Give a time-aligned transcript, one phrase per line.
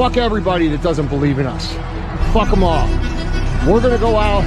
[0.00, 1.74] fuck everybody that doesn't believe in us.
[2.32, 2.88] Fuck them all.
[3.70, 4.44] We're gonna go out.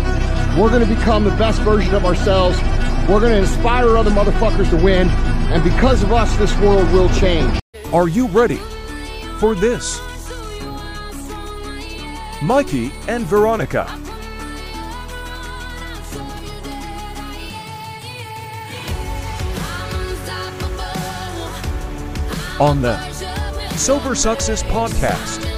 [0.57, 2.59] We're gonna become the best version of ourselves.
[3.07, 5.09] We're gonna inspire other motherfuckers to win.
[5.53, 7.59] And because of us, this world will change.
[7.93, 8.59] Are you ready
[9.37, 10.01] for this?
[12.41, 13.83] Mikey and Veronica.
[22.59, 23.42] On the
[23.77, 25.49] Sober Success Podcast.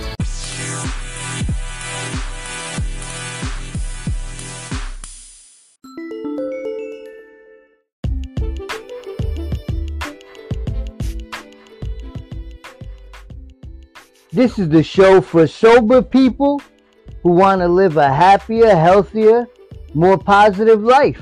[14.32, 16.62] This is the show for sober people
[17.22, 19.48] who want to live a happier, healthier,
[19.94, 21.22] more positive life.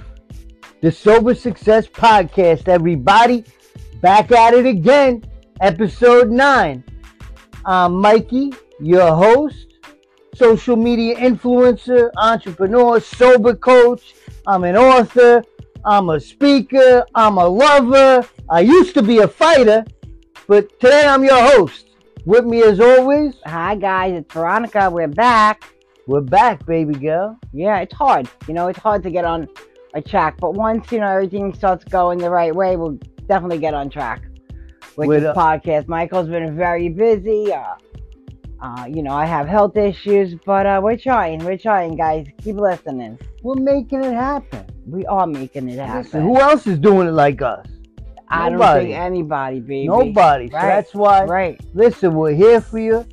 [0.81, 3.45] The Sober Success Podcast, everybody.
[4.01, 5.23] Back at it again,
[5.63, 6.83] episode 9.
[7.63, 9.75] I'm Mikey, your host,
[10.35, 14.13] social media influencer, entrepreneur, sober coach.
[14.45, 15.41] I'm an author.
[15.85, 17.05] I'm a speaker.
[17.15, 18.27] I'm a lover.
[18.49, 19.85] I used to be a fighter,
[20.47, 21.91] but today I'm your host.
[22.25, 24.89] With me as always, Hi guys, it's Veronica.
[24.89, 25.63] We're back.
[26.07, 27.39] we're back, baby girl.
[27.53, 28.29] Yeah, it's hard.
[28.49, 29.47] You know, it's hard to get on
[29.93, 33.73] a track, but once you know everything starts going the right way, we'll definitely get
[33.73, 34.23] on track
[34.97, 35.87] with, With, this uh, podcast.
[35.87, 37.51] Michael's been very busy.
[37.53, 37.63] Uh,
[38.61, 41.43] uh, you know, I have health issues, but uh, we're trying.
[41.43, 42.27] We're trying, guys.
[42.41, 43.19] Keep listening.
[43.41, 44.65] We're making it happen.
[44.87, 46.21] We are making it Listen, happen.
[46.21, 47.67] who else is doing it like us?
[48.29, 48.85] I don't Nobody.
[48.87, 49.87] think anybody, baby.
[49.87, 50.49] Nobody.
[50.49, 50.65] So Right.
[50.67, 51.61] that's why, Right.
[51.73, 53.05] listen, we're here for you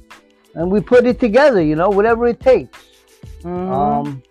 [0.55, 2.79] and we put it together, you know, whatever it takes.
[3.43, 3.71] Mhm.
[3.73, 4.23] Um,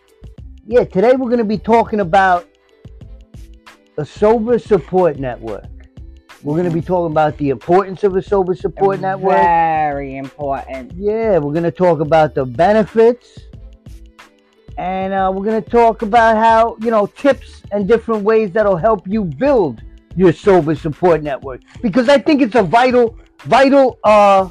[0.66, 2.46] yeah, today we're going to be talking about
[3.98, 5.66] a sober support network.
[6.44, 9.34] We're going to be talking about the importance of a sober support network.
[9.34, 10.94] Very important.
[10.96, 13.40] Yeah, we're going to talk about the benefits.
[14.78, 18.78] And uh, we're going to talk about how, you know, tips and different ways that'll
[18.78, 19.82] help you build
[20.16, 21.62] your sober support network.
[21.82, 24.48] Because I think it's a vital, vital uh,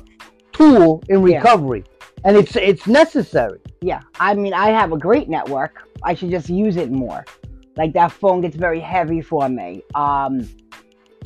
[0.52, 1.38] tool in Yeah.
[1.38, 1.84] recovery.
[2.24, 3.60] And it's it's necessary.
[3.80, 5.88] Yeah, I mean, I have a great network.
[6.02, 7.24] I should just use it more.
[7.76, 9.82] Like that phone gets very heavy for me.
[9.94, 10.46] Um,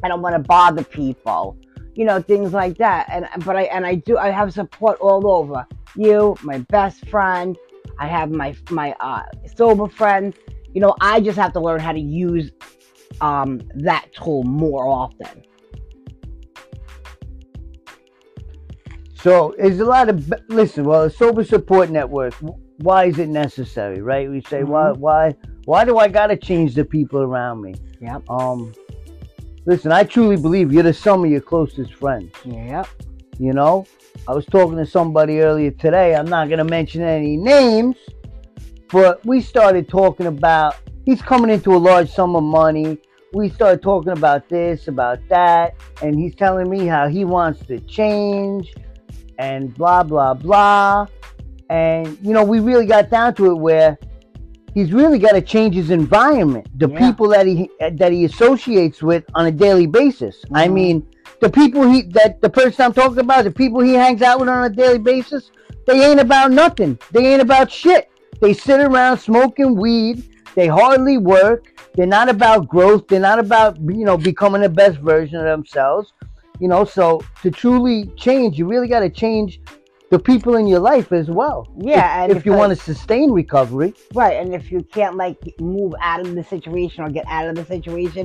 [0.03, 1.57] I don't want to bother people,
[1.95, 3.09] you know, things like that.
[3.11, 4.19] And but I and I do.
[4.19, 5.67] I have support all over.
[5.95, 7.57] You, my best friend.
[7.99, 9.23] I have my my uh,
[9.57, 10.37] sober friends.
[10.75, 12.51] You know, I just have to learn how to use
[13.21, 15.45] um, that tool more often.
[19.15, 20.85] So there's a lot of listen.
[20.85, 22.35] Well, a sober support network.
[22.79, 24.29] Why is it necessary, right?
[24.29, 25.01] We say why Mm-hmm.
[25.01, 27.75] why why do I gotta change the people around me?
[28.01, 28.29] Yep.
[28.29, 28.75] Um,
[29.65, 32.33] listen, I truly believe you're the sum of your closest friends.
[32.45, 32.87] Yep.
[33.39, 33.87] You know,
[34.29, 36.15] I was talking to somebody earlier today.
[36.15, 37.97] I'm not gonna mention any names,
[38.91, 42.99] but we started talking about he's coming into a large sum of money.
[43.33, 47.81] We started talking about this, about that, and he's telling me how he wants to
[47.81, 48.73] change
[49.39, 51.07] and blah blah blah.
[51.71, 53.99] And you know, we really got down to it where
[54.75, 56.99] he's really got to change his environment, the Yeah.
[56.99, 60.37] people that he that he associates with on a daily basis.
[60.55, 60.73] I Mhm.
[60.73, 61.07] mean,
[61.41, 64.49] the people he that the person I'm talking about, the people he hangs out with
[64.49, 65.51] on a daily basis,
[65.87, 66.99] they ain't about nothing.
[67.13, 68.09] They ain't about shit.
[68.41, 70.25] They sit around smoking weed.
[70.55, 71.67] They hardly work.
[71.95, 73.07] They're not about growth.
[73.09, 76.13] They're not about you know becoming the best version of themselves.
[76.61, 79.61] You know, so to truly change, you really got to change
[80.13, 81.67] the people in your life as well.
[81.79, 85.17] Yeah, If, and if, you I- want to sustain recovery, Right, and if you can't
[85.17, 88.25] like move out of the situation or get out of the situation,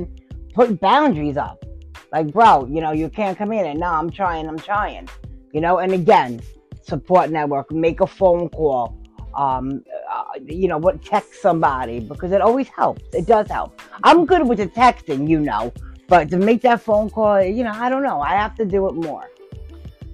[0.54, 1.64] put boundaries up.
[2.12, 5.08] Like, bro, you know, you can't come in and no, I'm trying, I'm trying.
[5.54, 6.42] You know, and again,
[6.82, 8.94] support network, make a phone call.
[9.34, 9.82] Um,
[10.12, 13.02] uh, you know, what text somebody because it always helps.
[13.14, 13.80] It does help.
[14.02, 15.72] I'm good with the texting, you know,
[16.08, 18.20] but to make that phone call, you know, I don't know.
[18.20, 19.24] I have to do it more.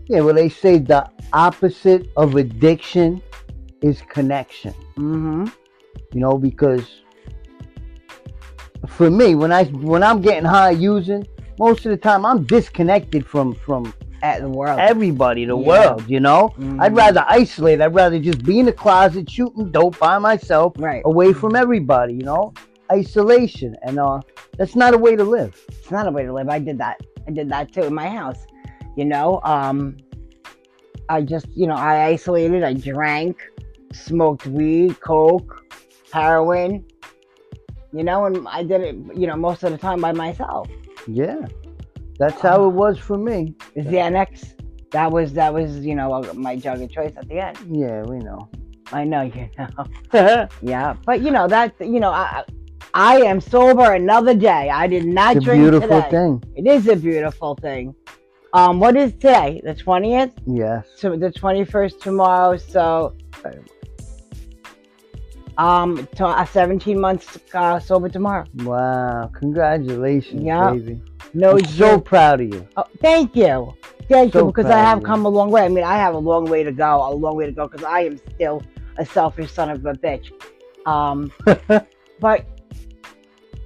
[0.06, 0.20] Yeah.
[0.20, 3.22] Well, they say the opposite of addiction
[3.82, 4.72] is connection.
[4.96, 5.46] Mm-hmm.
[6.12, 7.00] You know, because
[8.86, 11.26] for me, when I when I'm getting high using,
[11.58, 13.92] most of the time I'm disconnected from from
[14.22, 14.78] At the world.
[14.78, 15.66] everybody, the Yeah.
[15.68, 16.04] world.
[16.08, 16.96] You know, I'd Mhm.
[16.96, 17.80] rather isolate.
[17.80, 21.02] I'd rather just be in the closet shooting dope by myself, Right.
[21.04, 22.14] away from everybody.
[22.14, 22.52] You know,
[22.92, 24.20] isolation, and uh,
[24.56, 25.52] that's not a way to live.
[25.68, 26.48] it's not a way to live.
[26.48, 27.00] I did that.
[27.26, 28.46] I did that too in my house.
[28.96, 29.96] You know, um,
[31.08, 32.62] I just, you know, I isolated.
[32.62, 33.42] I drank,
[33.92, 35.64] smoked weed, coke,
[36.12, 36.84] heroin.
[37.92, 40.68] You know, and I did it, you know, most of the time by myself.
[41.06, 41.46] Yeah,
[42.18, 43.54] that's how it was for me.
[43.76, 44.54] Xanax,
[44.90, 47.58] that was that was you know my jug of choice at the end.
[47.70, 48.48] Yeah, we know.
[48.92, 50.48] I know you know.
[50.62, 52.44] yeah, but you know that you know I
[52.94, 54.70] I am sober another day.
[54.70, 56.10] I did not it's a drink beautiful today.
[56.10, 56.44] thing.
[56.54, 57.94] It is a beautiful thing.
[58.54, 59.60] Um, what is today?
[59.64, 60.32] The twentieth.
[60.46, 60.86] Yes.
[60.94, 62.56] So the twenty first tomorrow.
[62.56, 63.16] So,
[65.58, 68.44] um, to, uh, seventeen months uh, sober tomorrow.
[68.62, 69.28] Wow.
[69.34, 70.70] Congratulations, Yeah.
[70.70, 71.02] baby.
[71.34, 72.68] No, I'm so proud of you.
[72.76, 73.74] Oh, thank you.
[74.08, 75.64] Thank So you, because I have come a long way.
[75.64, 77.84] I mean, I have a long way to go, a long way to go, because
[77.84, 78.62] I am still
[78.98, 80.30] a selfish son of a bitch.
[80.86, 81.32] Um,
[82.20, 82.44] but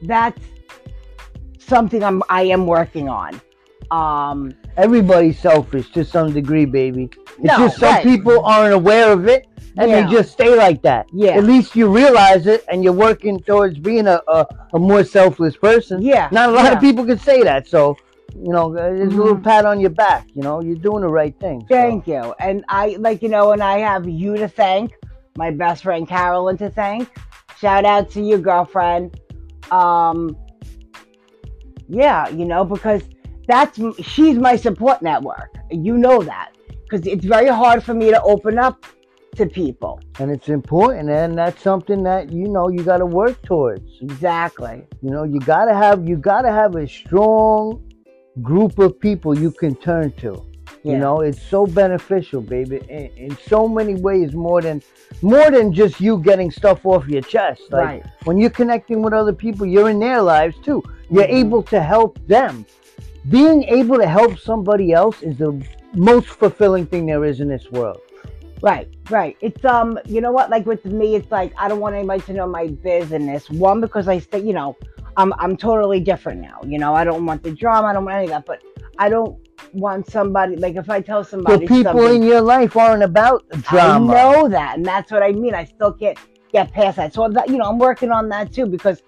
[0.00, 0.41] that's
[1.58, 3.38] something I'm I am working on.
[3.91, 7.11] Um, Everybody's selfish to some degree, baby.
[7.15, 8.05] It's No, just some right.
[8.05, 9.47] people aren't aware of it
[9.77, 10.07] and Yeah.
[10.07, 11.07] they just stay like that.
[11.13, 11.33] Yeah.
[11.33, 15.57] At least you realize it and you're working towards being a, a, a more selfless
[15.57, 16.01] person.
[16.01, 16.73] yeah, Not a lot yeah.
[16.75, 17.67] of people can say that.
[17.67, 17.97] So,
[18.35, 19.43] you know, uh, there's a little Mhm.
[19.45, 20.27] pat on your back.
[20.35, 21.61] You know, you're doing the right thing.
[21.63, 21.67] so.
[21.75, 22.35] Thank you.
[22.39, 24.93] And I like you know, and I have you to thank,
[25.37, 27.09] my best friend Carolyn to thank.
[27.59, 29.19] Shout out to you, girlfriend.
[29.73, 30.37] Um
[31.89, 33.03] yeah, you know, because
[33.49, 35.50] that's she's my support network.
[35.71, 36.53] You know that.
[36.85, 38.87] Because it's very hard for me to open up
[39.37, 40.00] to people.
[40.21, 41.11] And it's important.
[41.11, 43.83] And that's something that, you know, you got to work towards.
[44.00, 44.87] Exactly.
[45.03, 47.85] You know, you got to have, you got to have a strong
[48.41, 50.43] group of people you can turn to.
[50.83, 50.93] Yeah.
[50.93, 54.33] You know, it's so beneficial, baby, in, in so many ways.
[54.33, 54.81] More than,
[55.21, 57.62] more than just you getting stuff off your chest.
[57.71, 58.06] Like Right.
[58.25, 60.83] when you're connecting with other people, you're in their lives too.
[61.11, 61.41] You're Mhm.
[61.44, 62.65] able to help them.
[63.29, 65.61] Being able to help somebody else is the
[65.95, 68.01] most fulfilling thing there is in this world.
[68.63, 69.37] Right, right.
[69.41, 70.51] It's um, you know what?
[70.51, 73.49] Like with me, it's like I don't want anybody to know my business.
[73.51, 74.77] One because I stay, you know,
[75.17, 76.61] I'm I'm totally different now.
[76.65, 77.89] You know, I don't want the drama.
[77.89, 78.47] I don't want any of that.
[78.47, 78.63] But
[78.99, 79.39] I don't
[79.73, 81.67] want somebody like if I tell somebody.
[81.67, 84.13] The people in your life aren't about drama.
[84.13, 85.55] I know that, and that's what I mean.
[85.55, 86.19] I still can't
[86.53, 87.15] get past that.
[87.15, 89.03] So that, you know, I'm working on that too because,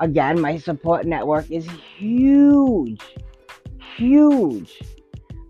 [0.00, 1.66] again, my support network is
[1.96, 3.00] huge,
[3.96, 4.80] huge.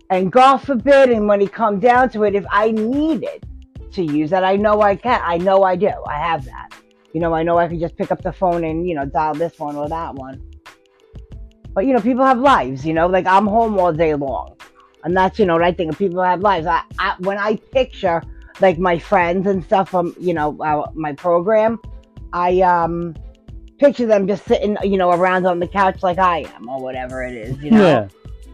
[0.09, 3.43] And God forbid, and when it come down to it, if I needed
[3.91, 5.19] to use that, I know I can.
[5.23, 5.91] I know I do.
[6.07, 6.73] I have that.
[7.13, 9.33] You know, I know I can just pick up the phone and you know dial
[9.33, 10.43] this one or that one.
[11.73, 12.85] But you know, people have lives.
[12.85, 14.55] You know, like I'm home all day long,
[15.03, 15.97] and that's you know what I think.
[15.97, 16.67] People have lives.
[16.67, 18.21] I, I when I picture
[18.61, 20.51] like my friends and stuff from you know
[20.93, 21.79] my program,
[22.33, 23.15] I um
[23.79, 27.23] picture them just sitting you know around on the couch like I am or whatever
[27.23, 27.57] it is.
[27.63, 27.81] You know.
[27.81, 28.07] Yeah.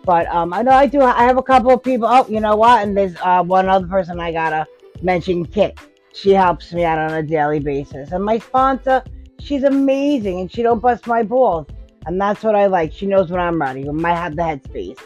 [0.03, 1.01] But um, I know I do.
[1.01, 2.07] I have a couple of people.
[2.07, 2.83] Oh, you know what?
[2.83, 4.65] And there's uh, one other person I gotta
[5.01, 5.77] mention, Kit.
[6.13, 8.11] She helps me out on a daily basis.
[8.11, 9.03] And my sponsor,
[9.39, 11.67] she's amazing, and she don't bust my balls.
[12.05, 12.91] And that's what I like.
[12.91, 13.83] She knows when I'm ready.
[13.83, 14.99] When I have the headspace.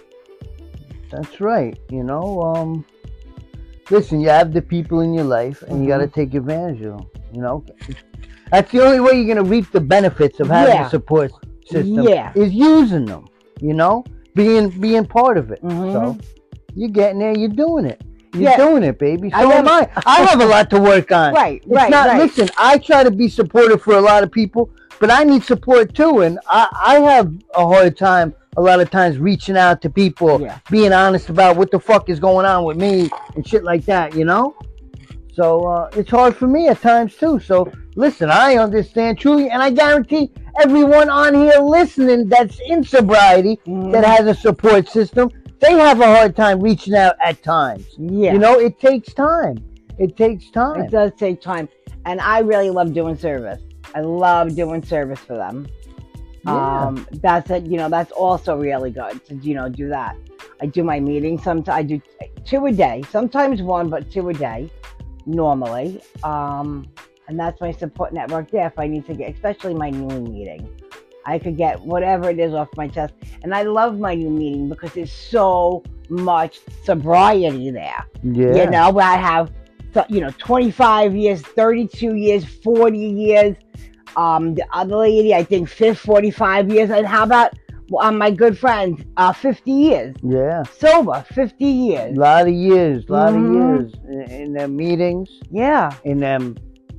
[1.12, 1.78] That's right.
[1.90, 2.86] You know, um,
[3.90, 6.98] listen, you have the people in your life, and you got to take advantage of
[6.98, 7.10] them.
[7.34, 7.66] You know,
[8.50, 10.88] that's the only way you're gonna reap the benefits of having Yeah.
[10.88, 11.32] a support
[11.66, 12.04] system.
[12.04, 12.32] Yeah.
[12.36, 13.28] is using them.
[13.60, 15.64] You know, being being part of it.
[15.64, 15.92] Mhm.
[15.94, 16.18] So
[16.76, 17.36] you're getting there.
[17.38, 18.02] You're doing it.
[18.34, 18.58] You're Yeah.
[18.58, 19.30] doing it, baby.
[19.32, 19.88] So I am I.
[20.06, 21.34] I have a lot to work on.
[21.34, 22.08] Right, It's right, not.
[22.10, 22.18] right.
[22.22, 25.96] Listen, I try to be supportive for a lot of people, but I need support
[25.96, 29.90] too, and I, I have a hard time a lot of times reaching out to
[29.90, 30.58] people, Yeah.
[30.70, 34.14] being honest about what the fuck is going on with me and shit like that.
[34.16, 34.54] You know.
[35.34, 37.40] So uh, it's hard for me at times too.
[37.40, 43.60] So listen, I understand truly, and I guarantee everyone on here listening that's in sobriety
[43.66, 43.92] Mhm.
[43.92, 47.86] that has a support system, they have a hard time reaching out at times.
[47.98, 48.34] Yeah.
[48.34, 49.58] You know, it takes time.
[49.98, 50.82] It takes time.
[50.82, 51.70] It does take time.
[52.06, 53.62] And I really love doing service.
[53.96, 55.68] I love doing service for them.
[56.46, 56.86] Yeah.
[56.86, 57.66] Um, that's it.
[57.66, 60.16] You know, that's also really good to you know do that.
[60.62, 61.44] I do my meetings.
[61.44, 62.02] Sometimes I do
[62.46, 63.04] two a day.
[63.10, 64.70] Sometimes one, but two a day,
[65.26, 66.02] normally.
[66.24, 66.88] Um,
[67.28, 68.68] and that's my support network there.
[68.68, 70.70] If I need to get, especially my new meeting,
[71.26, 73.14] I could get whatever it is off my chest.
[73.44, 78.06] And I love my new meeting because there's so much sobriety there.
[78.24, 78.56] yeah.
[78.64, 79.52] You know, where I have,
[80.08, 83.56] you know, 25 years, 32 years, 40 years.
[84.16, 86.90] Um, the other lady, I think, fifth, 45 years.
[86.90, 87.54] And how about
[88.00, 90.64] um, my good friend, uh, 50 years, Yeah.
[90.78, 92.18] sober, 50 years.
[92.18, 93.46] A lot of years, a lot Mhm.
[93.48, 96.56] of years in, in their meetings, Yeah, in them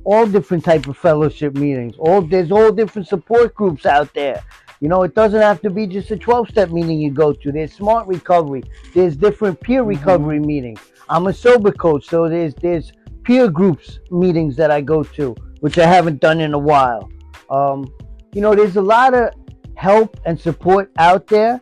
[0.09, 1.95] all different type of fellowship meetings.
[1.99, 4.41] All there's all different support groups out there.
[4.79, 7.51] You know, it doesn't have to be just a 12 step meeting you go to.
[7.51, 8.63] There's smart recovery.
[8.95, 9.87] There's different peer Mhm.
[9.95, 10.79] recovery meetings.
[11.09, 12.93] I'm a sober coach, so there's there's
[13.25, 17.09] peer groups meetings that I go to, which I haven't done in a while.
[17.49, 17.79] Um,
[18.33, 19.25] you know, there's a lot of
[19.75, 21.59] help and support out there.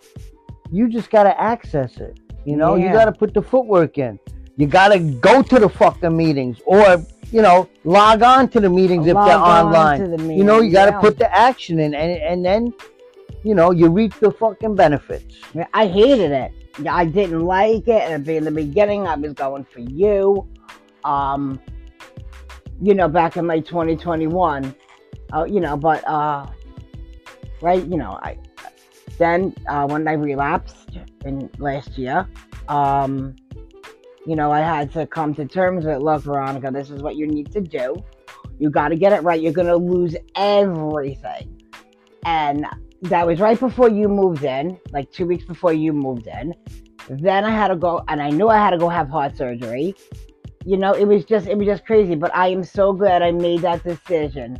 [0.72, 2.14] You just got to access it.
[2.46, 4.20] You know, you got to put the footwork in.
[4.58, 6.98] You got to go to the fucking meetings or,
[7.32, 10.16] you know, log on to the meetings if Log they're on online.
[10.16, 11.00] the you know, you got to yeah.
[11.00, 12.74] put the action in and, and then,
[13.44, 15.36] you know, you reap the fucking benefits.
[15.74, 16.52] I hated it.
[16.88, 18.10] I didn't like it.
[18.10, 20.48] And in the beginning, I was going for you.
[21.04, 21.60] Um,
[22.82, 24.76] you know, back in like 2021.
[25.34, 26.46] Uh, you know, but uh,
[27.62, 28.38] right, you know, I
[29.18, 32.28] then uh, when I relapsed in last year,
[32.68, 33.36] um,
[34.26, 37.28] you know, I had to come to terms with, look, Veronica, this is what you
[37.28, 38.04] need to do.
[38.60, 39.42] You got to get it right.
[39.42, 41.62] You're gonna lose everything,
[42.26, 42.66] and
[43.04, 46.56] that was right before you moved in, like two weeks before you moved in.
[47.10, 49.96] Then I had to go, and I knew I had to go have heart surgery.
[50.66, 52.16] You know, it was just, it was just crazy.
[52.16, 54.58] But I am so glad I made that decision,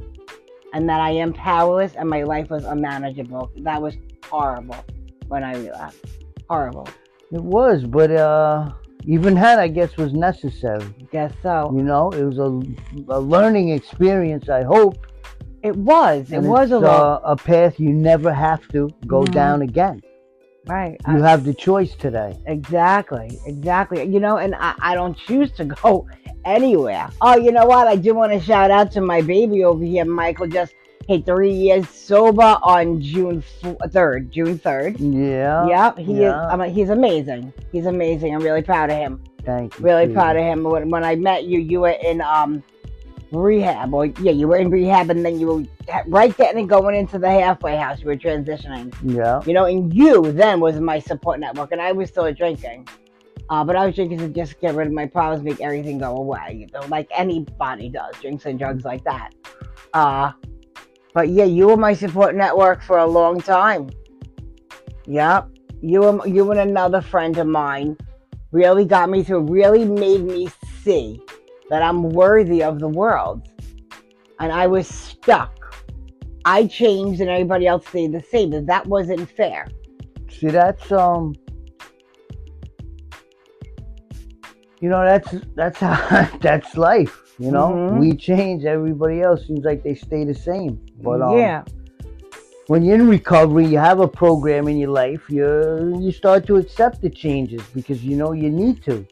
[0.74, 3.52] and that I am powerless, and my life was unmanageable.
[3.64, 3.96] That was
[4.30, 4.84] horrible
[5.28, 6.06] when I relapsed.
[6.50, 6.88] Horrible.
[7.32, 8.72] It was, but uh,
[9.08, 10.86] even that, I guess, was necessary.
[11.12, 11.72] Guess so.
[11.76, 12.62] You know, it was a,
[13.14, 15.06] a learning experience, I hope.
[15.64, 16.32] It was.
[16.32, 19.34] It was a uh, a path you never have to go Mhm.
[19.34, 20.02] down again.
[20.68, 20.98] right.
[21.08, 22.38] You I- have the choice today.
[22.48, 24.04] Exactly, exactly.
[24.04, 26.08] You know, and I, I don't choose to go
[26.46, 27.08] anywhere.
[27.22, 27.88] Oh, you know what?
[27.88, 30.06] I do want to shout out to my baby over here.
[30.06, 30.74] Michael just
[31.08, 33.42] hit three years sober on June
[33.90, 34.32] third.
[34.32, 35.00] June third.
[35.00, 35.68] Yeah.
[35.68, 36.48] Yep, he yeah.
[36.48, 36.54] is.
[36.54, 37.54] I mean, he's amazing.
[37.72, 38.34] He's amazing.
[38.34, 39.24] I'm really proud of him.
[39.44, 39.86] Thank you.
[39.86, 40.14] Really sweetie.
[40.16, 40.64] proud of him.
[40.64, 42.64] When, when I met you, you were in um
[43.32, 45.64] rehab, or yeah, you were in rehab, and then you were
[46.08, 48.00] right getting going into the halfway house.
[48.00, 49.42] You were transitioning Yeah.
[49.46, 52.88] you know, and you then was my support network, and I was still drinking.
[53.48, 56.16] Uh, but I was drinking to just get rid of my problems, make everything go
[56.16, 59.36] away, you know, like anybody does, drinks and drugs like that.
[59.94, 60.32] Uh,
[61.16, 63.90] but yeah, you were my support network for a long time.
[65.08, 65.50] Yep,
[65.82, 67.98] you were, you and another friend of mine
[68.52, 70.50] really got me through, really made me
[70.84, 71.22] see
[71.70, 73.48] that I'm worthy of the world.
[74.42, 75.74] And I was stuck.
[76.44, 78.52] I changed and everybody else stayed the same.
[78.52, 79.68] And that wasn't fair.
[80.30, 81.34] See, that's um.
[84.82, 87.22] You know, that's that's how that's life.
[87.40, 88.00] You know, Mhm.
[88.00, 88.66] we change.
[88.66, 90.85] Everybody else seems like they stay the same.
[91.02, 91.64] But um, yeah,
[92.68, 95.30] when you're in recovery, you have a program in your life.
[95.30, 99.06] You you start to accept the changes because you know you need to.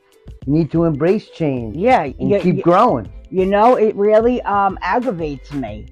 [0.45, 2.03] You need to embrace change yeah.
[2.03, 3.11] and You, keep you, growing.
[3.29, 5.87] you know, it really um, aggravates me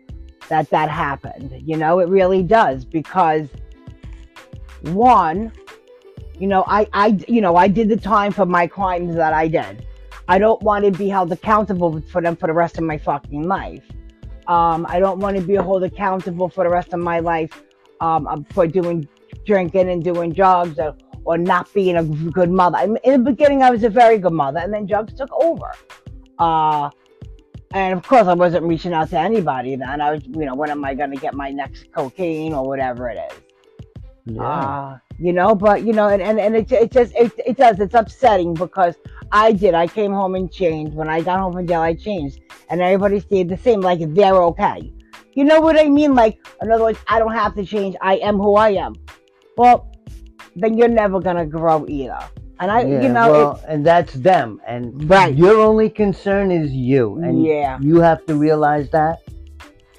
[0.49, 1.53] that that happened.
[1.65, 3.47] You know, it really does because
[4.81, 5.51] one,
[6.37, 9.47] you know, I, I, you know, I did the time for my crimes that I
[9.47, 9.85] did.
[10.27, 13.43] I don't want to be held accountable for them for the rest of my fucking
[13.43, 13.83] life.
[14.51, 17.63] Um, I don't want to be held accountable for the rest of my life
[18.01, 19.07] um, uh, for doing
[19.45, 20.93] drinking and doing drugs or,
[21.23, 22.77] or not being a good mother.
[22.77, 25.31] I mean, in the beginning, I was a very good mother, and then drugs took
[25.31, 25.71] over.
[26.37, 26.89] Uh,
[27.73, 30.01] and of course, I wasn't reaching out to anybody then.
[30.01, 33.09] I was, you know, when am I going to get my next cocaine or whatever
[33.09, 33.37] it is?
[34.25, 34.43] Yeah.
[34.43, 37.79] Uh, you know, but you know, and, and, and it, it just it, it does.
[37.79, 38.95] It's upsetting because
[39.31, 39.73] I did.
[39.75, 40.95] I came home and changed.
[40.95, 43.81] When I got home from jail, I changed, and everybody stayed the same.
[43.81, 44.91] Like they're okay.
[45.33, 46.15] You know what I mean?
[46.15, 47.95] Like in other words, I don't have to change.
[48.01, 48.95] I am who I am.
[49.57, 49.91] Well,
[50.55, 52.19] then you're never gonna grow either.
[52.59, 55.33] And I, yeah, you know, well, and that's them, and Right.
[55.35, 57.79] your only concern is you, and Yeah.
[57.81, 59.19] you have to realize that.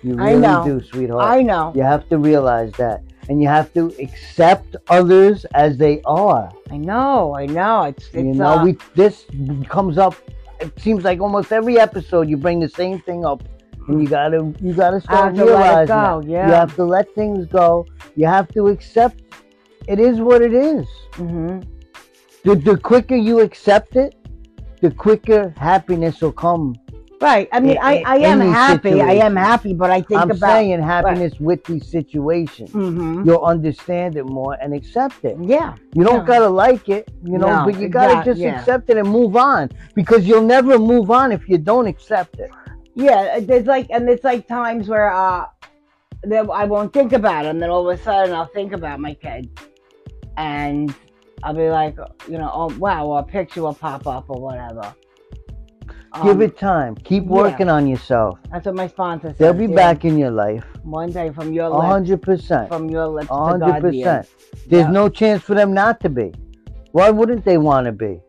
[0.03, 0.63] You I know.
[0.65, 1.25] do, sweetheart.
[1.29, 3.03] I know, You have to realize that,
[3.33, 6.53] and you have to accept others as they are.
[6.71, 7.85] I know, I know.
[7.85, 9.25] It's, it's you know, uh, we this
[9.71, 10.15] comes up.
[10.61, 13.43] It seems like almost every episode you bring the same thing up,
[13.89, 16.47] and you gotta you gotta start have to let it realizing go, yeah.
[16.47, 17.87] you have to let things go.
[18.17, 19.23] You have to accept
[19.89, 20.87] it is what it is.
[21.13, 21.67] mhm.
[22.45, 24.15] The, the quicker you accept it,
[24.83, 26.75] the quicker happiness will come.
[27.23, 27.49] Right.
[27.53, 29.01] I mean, in- I, I am happy.
[29.01, 30.51] I am happy, but I think I'm about.
[30.57, 32.71] saying happiness with these situations.
[32.73, 35.37] hmm You'll understand it more and accept it.
[35.41, 35.75] Yeah.
[35.95, 36.33] You don't Yeah.
[36.33, 38.59] gotta like it, you know, No, but you gotta exact- just yeah.
[38.59, 42.51] accept it and move on because you'll never move on if you don't accept it.
[42.95, 45.47] Yeah, there's like, and it's like times where uh,
[46.25, 49.01] that I won't think about it, and then all of a sudden I'll think about
[49.01, 49.49] my kid,
[50.37, 50.95] and
[51.43, 51.97] I'll be like,
[52.29, 54.95] you know, oh wow, or a picture will pop up or whatever.
[56.17, 56.95] Give Um, it time.
[56.97, 57.31] Keep yeah.
[57.31, 58.39] working on yourself.
[58.51, 59.39] That's what my sponsor said.
[59.39, 59.77] They'll be yeah.
[59.77, 60.65] back in your life.
[60.83, 62.69] one day from your lips, hundred percent.
[62.69, 64.05] from your lips to hundred God's ears.
[64.05, 64.29] percent.
[64.69, 64.91] There's Yeah.
[64.91, 66.33] no chance for them not to be.
[66.93, 68.21] Why wouldn't they want to be?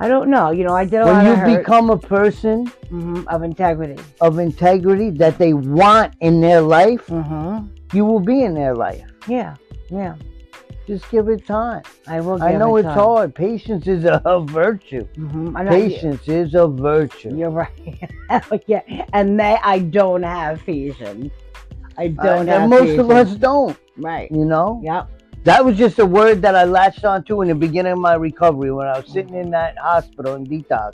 [0.00, 0.50] I don't know.
[0.50, 4.02] You know, I did a When lot you become a person mhm, of integrity.
[4.20, 7.58] of integrity that they want in their life, hmm
[7.92, 9.04] you will be in their life.
[9.28, 9.54] Yeah,
[9.88, 10.14] yeah.
[10.86, 11.82] Just give it time.
[12.06, 12.42] I will.
[12.42, 12.98] I know it it's time.
[12.98, 13.34] hard.
[13.34, 15.06] Patience is a, a virtue.
[15.16, 15.56] Mhm.
[15.56, 17.34] I'm Patience is a virtue.
[17.34, 18.10] You're right.
[18.66, 18.82] yeah,
[19.14, 21.32] and they, I don't have patience.
[21.96, 23.00] I Uh, don't and have most patience.
[23.00, 23.76] of us don't.
[23.96, 24.30] Right.
[24.30, 24.80] You know.
[24.84, 25.08] Yep.
[25.44, 28.72] That was just a word that I latched onto in the beginning of my recovery
[28.72, 30.92] when I was sitting in that hospital in detox.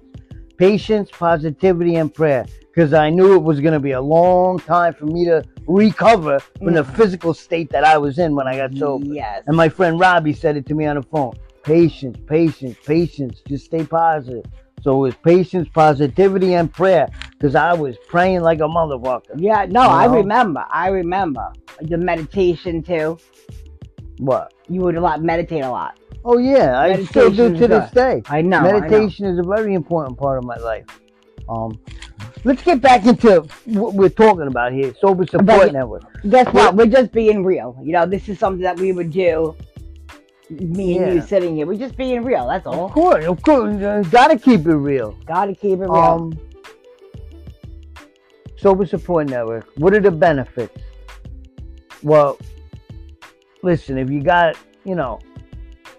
[0.57, 2.47] Patience, positivity, and prayer.
[2.73, 6.39] Because I knew it was going to be a long time for me to recover
[6.39, 6.95] from the Mm.
[6.95, 9.07] physical state that I was in when I got sober.
[9.07, 9.43] Yes.
[9.47, 11.33] And my friend Robbie said it to me on the phone.
[11.65, 13.41] Patience, patience, patience.
[13.47, 14.45] Just stay positive.
[14.83, 17.09] So it was patience, positivity, and prayer.
[17.33, 19.35] Because I was praying like a motherfucker.
[19.37, 19.67] Yeah.
[19.69, 20.15] No, You I know?
[20.15, 20.65] remember.
[20.73, 23.19] I remember the meditation too.
[24.19, 24.55] What?
[24.69, 25.99] You would a lot meditate a lot.
[26.25, 26.79] Oh, yeah.
[26.81, 28.23] I still do to this day.
[28.29, 28.59] I know.
[28.59, 28.81] I know.
[28.81, 30.85] Meditation is a very important part of my life.
[31.49, 31.79] Um,
[32.45, 34.95] let's get back into what we're talking about here.
[35.01, 36.23] Sober Support About- Network.
[36.29, 36.75] Guess what?
[36.75, 37.77] We're just being real.
[37.83, 39.55] You know, this is something that we would do.
[40.51, 42.49] Me and you sitting here, we're just being real.
[42.49, 42.87] That's all.
[42.87, 45.13] Of course, of course, uh, gotta keep it real.
[45.25, 45.95] Gotta keep it real.
[45.95, 46.39] Um,
[48.57, 49.69] Sober Support Network.
[49.77, 50.77] What are the benefits?
[52.03, 52.37] Well,
[53.63, 55.21] listen, if you got, you know,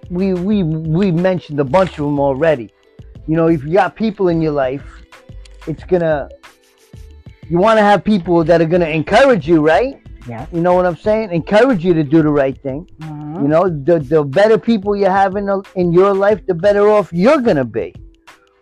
[0.10, 2.74] we we we mentioned a bunch of them already.
[3.28, 5.01] You know, if you got people in your life,
[5.68, 6.30] it's gonna.
[7.50, 10.02] You want to have people that are gonna encourage you, right?
[10.28, 10.46] yeah.
[10.52, 11.32] You know what I'm saying?
[11.32, 12.88] Encourage you to do the right thing.
[13.00, 13.42] Mm-hmm.
[13.42, 16.90] You know, the the better people you have in the, in your life, the better
[16.90, 17.94] off you're gonna be.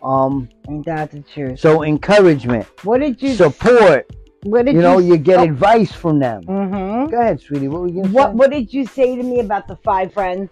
[0.01, 1.59] Um, Ain't that the truth?
[1.59, 3.33] so encouragement, What did you?
[3.35, 4.09] support.
[4.43, 5.43] what did You know, you get oh.
[5.43, 6.43] advice from them.
[6.43, 7.11] Mm-hmm.
[7.11, 7.67] Go ahead, sweetie.
[7.67, 8.35] What were you gonna What say?
[8.35, 10.51] What did you say to me about the five friends?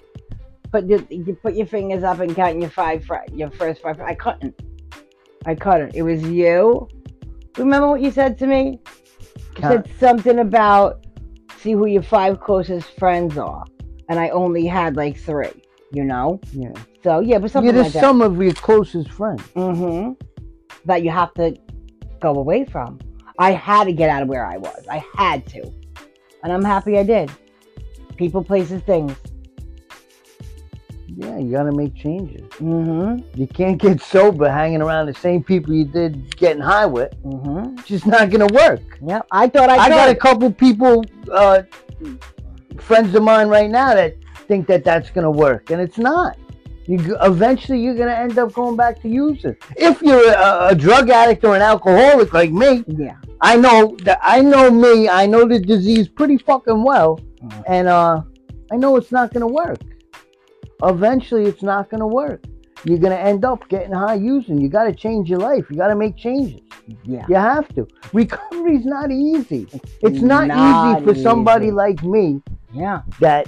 [0.70, 3.32] Put your, you put your fingers up and count your five friends.
[3.34, 4.02] Your first five.
[4.02, 4.54] I couldn't.
[5.48, 5.96] I couldn't.
[5.96, 6.88] It was you.
[7.58, 8.80] Remember what you said to me?
[9.56, 11.06] You said something about
[11.60, 13.66] see who your five closest friends are,
[14.10, 15.64] and I only had like three.
[15.94, 16.40] You know.
[16.52, 18.02] Yeah, So yeah, but something you're the that.
[18.02, 19.42] sum of your closest friends.
[19.56, 20.14] Mm-hmm.
[20.86, 21.56] That you have to
[22.20, 23.00] go away from.
[23.40, 24.86] I had to get out of where I was.
[24.90, 25.62] I had to.
[26.44, 27.32] And I'm happy I did.
[28.18, 29.16] People, places, things.
[31.20, 32.48] Yeah, you gotta make changes.
[32.60, 33.40] Mm-hmm.
[33.40, 37.12] You can't get sober hanging around the same people you did getting high with.
[37.24, 37.80] Mm-hmm.
[37.80, 38.82] It's just not gonna work.
[39.04, 41.64] Yeah, I thought I, I got a couple people, uh,
[42.78, 44.16] friends of mine right now that
[44.48, 46.38] think that that's gonna work, and it's not.
[46.86, 49.56] You eventually you're gonna end up going back to using.
[49.76, 53.16] If you're a, a drug addict or an alcoholic like me, Yeah.
[53.42, 55.10] I know that I know me.
[55.10, 57.64] I know the disease pretty fucking well, Mhm.
[57.68, 58.22] and uh,
[58.72, 59.80] I know it's not gonna work.
[60.84, 62.44] Eventually, it's not gonna work.
[62.84, 64.60] You're gonna end up getting high using.
[64.60, 65.66] You gotta change your life.
[65.70, 66.62] You gotta make changes.
[67.04, 67.26] Yeah.
[67.28, 67.88] You have to.
[68.14, 69.68] Recovery's not easy.
[70.02, 72.42] It's not, Not easy for somebody like me
[72.74, 73.02] Yeah.
[73.20, 73.48] that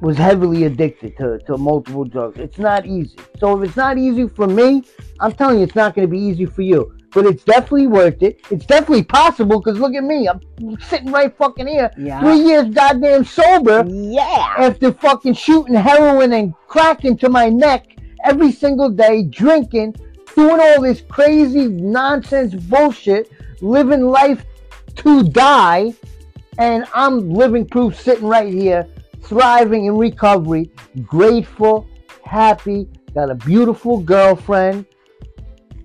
[0.00, 2.38] was heavily addicted to, to multiple drugs.
[2.38, 3.16] It's not easy.
[3.38, 4.82] So if it's not easy for me,
[5.20, 6.96] I'm telling you, it's not going to be easy for you.
[7.12, 8.40] But it's definitely worth it.
[8.50, 10.28] It's definitely possible because look at me.
[10.28, 10.40] I'm
[10.80, 11.90] sitting right fucking here.
[11.98, 12.20] Yeah.
[12.20, 14.54] Three years goddamn sober Yeah.
[14.58, 17.86] after fucking shooting heroin and crack into my neck
[18.24, 19.96] every single day, drinking,
[20.36, 24.44] doing all this crazy nonsense bullshit, living life
[24.96, 25.92] to die,
[26.58, 28.86] and I'm living proof sitting right here,
[29.22, 30.70] thriving in recovery,
[31.02, 31.86] grateful,
[32.24, 34.84] happy, got a beautiful girlfriend,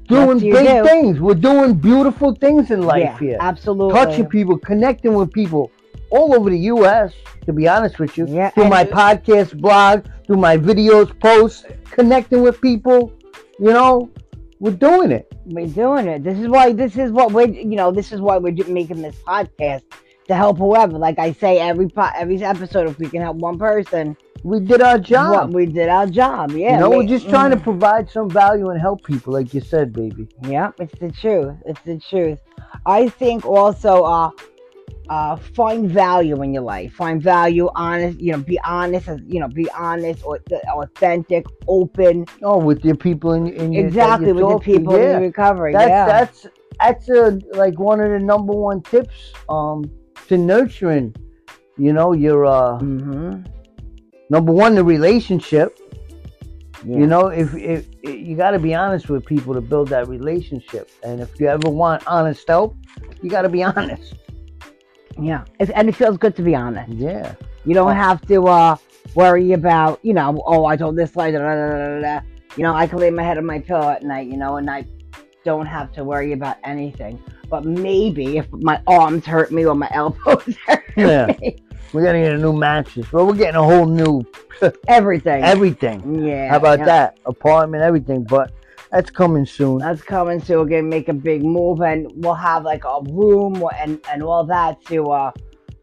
[0.07, 0.83] doing Yes, big do.
[0.87, 1.19] things.
[1.19, 3.17] We're doing beautiful things in life yeah.
[3.19, 3.93] here Absolutely.
[3.93, 5.71] touching people, connecting with people
[6.11, 7.13] all over the U.S.
[7.45, 12.41] To be honest with you, Yeah, through my podcast, blog, through my videos, posts, connecting
[12.41, 13.11] with people.
[13.59, 14.09] You know,
[14.59, 15.31] we're doing it.
[15.45, 16.23] We're doing it.
[16.23, 16.73] This is why.
[16.73, 17.47] This is what we're.
[17.47, 17.91] You know.
[17.91, 19.83] This is why we're making this podcast
[20.27, 20.97] to help whoever.
[20.97, 24.79] Like I say, every po- every episode, if we can help one person, We did
[24.79, 25.53] our what job.
[25.55, 26.51] we did our job.
[26.51, 26.73] Yeah.
[26.73, 27.63] you know, we- we're just trying to mm.
[27.63, 30.27] provide some value and help people, like you said, baby.
[30.43, 31.55] Yeah, it's the truth.
[31.65, 32.38] It's the truth.
[32.86, 34.29] I think also uh
[35.10, 36.93] uh find value in your life.
[36.93, 40.39] Find value, honest, you know, be honest, you know, be honest or
[40.84, 42.27] authentic, open.
[42.43, 45.17] Oh, with your people in, in your exactly with to, people yeah.
[45.17, 45.73] in recovery.
[45.73, 46.05] That's yeah.
[46.05, 46.47] that's
[46.79, 49.89] that's a like one of the number one tips um
[50.27, 51.15] to nurturing.
[51.77, 53.54] You know, your uh mm-hmm.
[54.29, 55.79] Number one the relationship.
[56.85, 56.97] Yeah.
[56.97, 60.91] You know, if, if, you got to be honest with people to build that relationship,
[61.03, 62.75] and if you ever want honest help,
[63.23, 64.13] you got to be honest.
[65.19, 65.45] Yeah.
[65.59, 66.91] If, and it feels good to be honest.
[66.93, 67.33] Yeah,
[67.63, 67.93] You don't Oh.
[67.93, 68.75] have to uh
[69.15, 72.19] worry about, you know, oh I told this lie, da, da, da, da, da, da.
[72.57, 74.69] you know, I can lay my head on my pillow at night, you know, and
[74.69, 74.85] I
[75.43, 77.21] don't have to worry about anything.
[77.49, 81.27] But maybe if my arms hurt me or my elbows hurt Yeah.
[81.41, 81.58] me,
[81.93, 83.12] We gotta get a new mattress.
[83.12, 84.23] Well, we're getting a whole new
[84.88, 85.43] everything.
[85.43, 86.23] everything.
[86.25, 86.49] yeah.
[86.49, 86.86] How about yeah.
[86.86, 87.19] that?
[87.25, 88.23] Apartment, everything.
[88.23, 88.51] But
[88.91, 89.79] that's coming soon.
[89.79, 90.60] That's coming, soon.
[90.60, 94.43] we're gonna make a big move, and we'll have like a room and and all
[94.45, 95.31] that to uh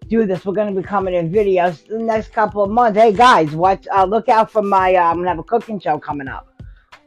[0.08, 0.44] do this.
[0.44, 2.98] We're gonna be coming in videos the next couple of months.
[2.98, 3.86] Hey guys, watch!
[3.94, 4.94] Uh, look out for my.
[4.94, 6.48] Uh, I'm gonna have a cooking show coming up.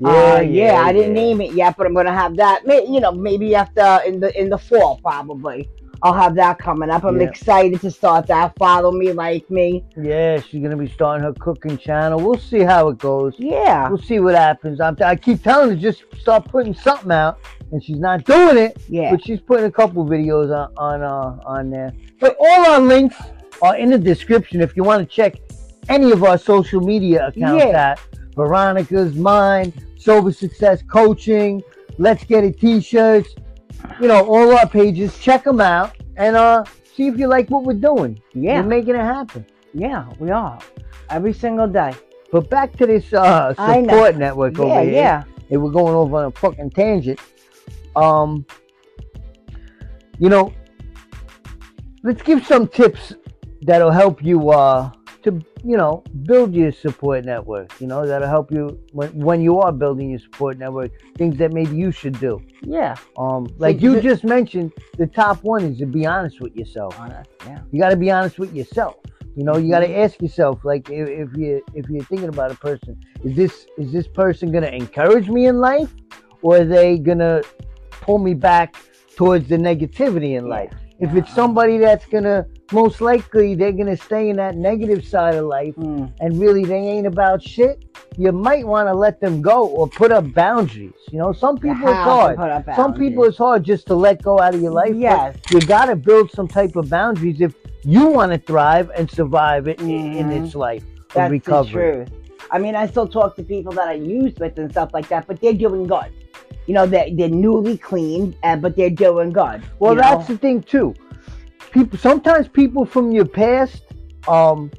[0.03, 2.65] Uh, yeah, I didn't name it yet, but I'm gonna have that.
[2.65, 5.69] May, you know, maybe after in the in the fall probably.
[6.03, 7.05] I'll have that coming up.
[7.05, 7.27] I'm Yeah.
[7.29, 8.53] excited to start that.
[8.59, 9.83] Follow me, like me.
[9.95, 12.19] Yeah, she's gonna be starting her cooking channel.
[12.19, 13.33] We'll see how it goes.
[13.39, 14.81] Yeah, We'll see what happens.
[14.81, 17.39] I'm I keep telling her just start putting something out,
[17.71, 18.77] and she's not doing it.
[18.89, 19.09] yeah.
[19.11, 21.93] But she's putting a couple videos on on uh, on there.
[22.19, 23.15] But all our links
[23.61, 25.35] are in the description if you want to check
[25.87, 27.91] any of our social media accounts Yeah.
[27.91, 27.99] at
[28.35, 31.61] Veronica's Mine, Sober Success Coaching,
[31.97, 33.35] Let's Get It T-shirts.
[34.01, 35.17] You know, all our pages.
[35.19, 36.63] Check them out and uh
[36.95, 38.19] see if you like what we're doing.
[38.33, 38.61] Yeah.
[38.61, 39.45] We're making it happen.
[39.73, 40.59] Yeah, we are.
[41.09, 41.93] Every single day.
[42.31, 44.91] But back to this uh support network over here.
[44.93, 45.23] yeah.
[45.49, 47.19] Hey, we're going over on a fucking tangent.
[47.95, 48.45] Um,
[50.17, 50.51] you know,
[52.03, 53.13] let's give some tips
[53.61, 54.91] that'll help you uh
[55.65, 57.69] you know build your support network.
[57.81, 60.91] You know that'll help you when when you are building your support network.
[61.17, 62.39] Things that maybe you should do.
[62.61, 62.95] Yeah.
[63.17, 66.99] Um, like you just mentioned, the top one is to be honest with yourself.
[66.99, 67.29] Honest.
[67.45, 67.59] Yeah.
[67.71, 68.95] You got to be honest with yourself.
[69.35, 69.93] You know, you got Mm-hmm.
[69.93, 73.67] to ask yourself, like, if, if you if you're thinking about a person, is this
[73.77, 75.93] is this person gonna encourage me in life,
[76.41, 77.41] or are they gonna
[77.89, 78.77] pull me back
[79.17, 80.71] towards the negativity in life?
[80.99, 85.45] If it's somebody that's gonna most likely they're gonna stay in that negative side of
[85.45, 86.11] life, Mm.
[86.19, 87.83] and really they ain't about shit,
[88.17, 90.93] you might want to let them go or put up boundaries.
[91.11, 92.37] You know, some people it's hard.
[92.75, 94.95] Some people it's hard just to let go out of your life.
[94.95, 95.35] Yes.
[95.51, 99.67] you got to build some type of boundaries if you want to thrive and survive
[99.67, 101.71] it in, in its life That's recovery.
[102.03, 102.21] the truth.
[102.51, 105.27] I mean, I still talk to people that I used with and stuff like that,
[105.27, 106.11] but they're doing good.
[106.67, 109.61] You know, they're, they're newly clean, uh, but they're doing good.
[109.79, 110.35] Well, that's know?
[110.35, 110.95] the thing too.
[111.75, 113.83] People sometimes people from your past,
[114.29, 114.71] um,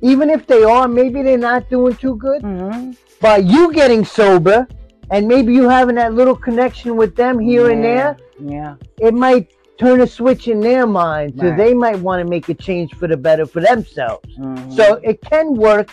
[0.00, 2.40] even if they are, maybe they're not doing too good.
[2.42, 2.96] Mhm.
[3.20, 4.68] By you getting sober,
[5.10, 8.74] and maybe you having that little connection with them here and there, Yeah.
[9.00, 12.54] it might turn a switch in their mind, so they might want to make a
[12.54, 14.28] change for the better for themselves.
[14.38, 14.72] Mhm.
[14.78, 15.88] So it can work,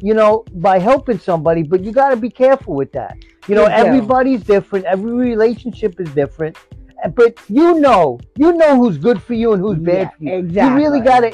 [0.00, 3.16] you know, by helping somebody, but you got to be careful with that.
[3.48, 3.72] You know, do.
[3.72, 4.84] everybody's different.
[4.84, 6.56] Every relationship is different.
[7.14, 10.34] But you know, you know who's good for you and who's bad Yeah, for you.
[10.38, 10.82] exactly.
[10.82, 11.32] You really got to,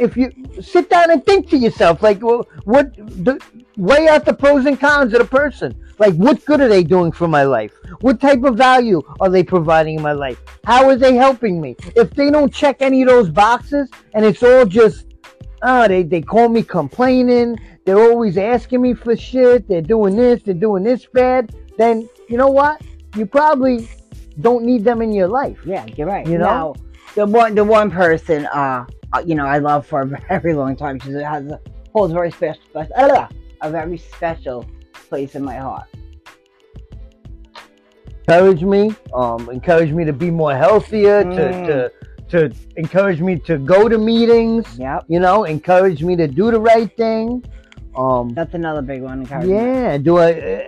[0.00, 3.40] if you sit down and think to yourself, like, well, what, the,
[3.76, 5.74] weigh out the pros and cons of the person.
[5.98, 7.72] Like, what good are they doing for my life?
[8.00, 10.40] What type of value are they providing in my life?
[10.64, 11.76] How are they helping me?
[11.94, 15.06] If they don't check any of those boxes and it's all just,
[15.62, 20.42] oh, they, they call me complaining, they're always asking me for shit, they're doing this,
[20.42, 22.80] they're doing this bad, then you know what?
[23.16, 23.88] You probably
[24.40, 25.58] don't need them in your life.
[25.64, 26.26] Yeah, you're right.
[26.26, 26.44] You know?
[26.44, 26.74] Now,
[27.14, 30.76] the one, the one person, uh, uh, you know, I love for a very long
[30.76, 30.98] time.
[31.00, 31.60] She has a,
[31.92, 33.28] holds a very special, uh,
[33.62, 34.66] a very special
[35.08, 35.86] place in my heart.
[38.26, 41.36] encourage me, um, encourage me to be more healthier, Mm.
[41.36, 41.90] to, to
[42.30, 46.58] to encourage me to go to meetings, Yep, you know, encourage me to do the
[46.58, 47.44] right thing.
[47.96, 49.26] Um, that's another big one.
[49.46, 50.62] yeah, do I uh,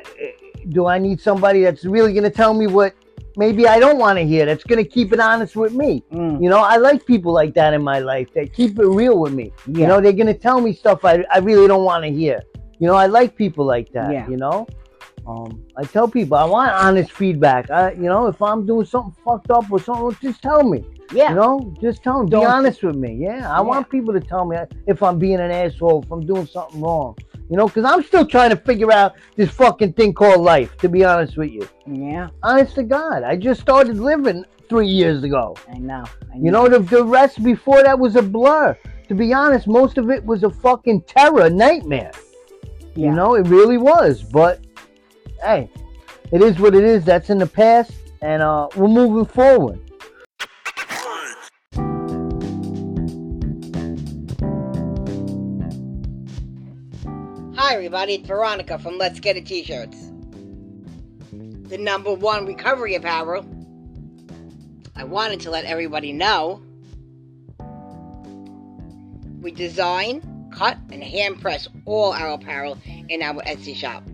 [0.68, 2.94] do I need somebody that's really gonna tell me what
[3.36, 4.46] maybe I don't want to hear?
[4.46, 6.02] That's gonna keep it honest with me.
[6.12, 9.18] Mm, You know, I like people like that in my life that keep it real
[9.18, 9.52] with me.
[9.66, 9.80] yeah.
[9.80, 12.40] You know, they're gonna tell me stuff I, I really don't want to hear.
[12.78, 14.12] You know, I like people like that.
[14.12, 14.28] Yeah.
[14.28, 14.66] You know,
[15.26, 17.70] um, I tell people I want honest feedback.
[17.70, 20.84] I, you know, if I'm doing something fucked up or something, just tell me.
[21.12, 21.30] yeah.
[21.30, 22.26] You know, just tell me.
[22.26, 23.14] Be Don't- honest with me.
[23.26, 23.60] Yeah, I Yeah.
[23.60, 27.16] want people to tell me if I'm being an asshole, if I'm doing something wrong.
[27.48, 30.76] You know, because I'm still trying to figure out this fucking thing called life.
[30.78, 35.22] To be honest with you, yeah, honest to God, I just started living three years
[35.22, 35.56] ago.
[35.72, 36.04] I know.
[36.32, 38.76] I You know, the, the rest before that was a blur.
[39.08, 42.10] To be honest, most of it was a fucking terror nightmare.
[42.94, 43.06] yeah.
[43.06, 44.22] You know, it really was.
[44.22, 44.64] But
[45.40, 45.70] hey,
[46.32, 47.04] it is what it is.
[47.04, 49.80] That's in the past, and uh, we're moving forward.
[57.66, 58.14] Hi, everybody.
[58.14, 60.12] It's Veronica from Let's Get It T-shirts.
[61.32, 63.44] The number one recovery apparel.
[64.94, 66.62] I wanted to let everybody know
[69.40, 74.04] we design, cut, and hand press all our apparel in our Etsy shop.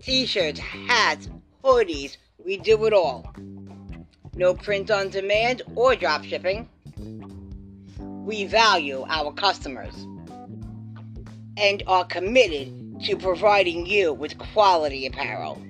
[0.00, 1.28] T-shirts, hats,
[1.64, 3.34] hoodies, we do it all.
[4.36, 6.68] no print on demand or drop shipping.
[7.98, 10.06] We value our customers
[11.56, 15.60] and are committed to providing you with quality apparel.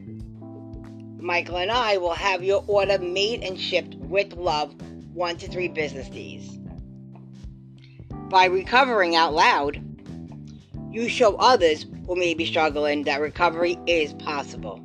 [1.18, 4.74] Michael and I will have your order made and shipped with love
[5.14, 6.58] one to three business days.
[8.28, 9.80] By recovering out loud,
[10.90, 14.82] you show others who may be struggling that recovery is possible.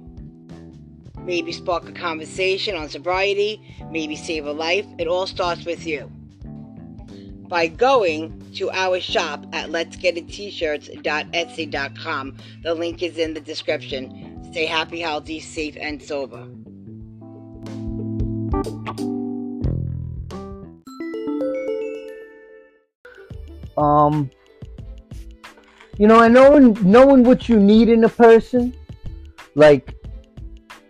[1.20, 4.86] Maybe spark a conversation on sobriety, maybe save a life.
[4.98, 6.12] It all starts with you.
[7.48, 12.38] By going to our shop at letsgetit-shirts.etsy.com.
[12.64, 14.44] The link is in the description.
[14.52, 16.46] Stay happy, healthy, safe, and sober.
[23.78, 24.30] um
[25.98, 28.74] you know and knowing knowing what you need in a person
[29.56, 29.94] like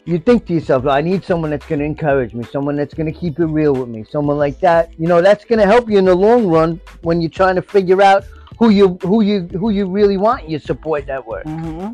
[0.08, 3.12] you think to yourself i need someone that's going to encourage me someone that's going
[3.12, 4.98] to keep it real with me someone like that.
[5.00, 7.62] You know that's going to help you in the long run when you're trying to
[7.62, 8.24] figure out
[8.58, 11.46] who you who you who you really want in your support network.
[11.46, 11.94] Mm-hmm.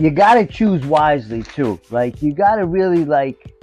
[0.00, 1.78] you got to choose wisely too.
[1.90, 3.54] Like you got to really like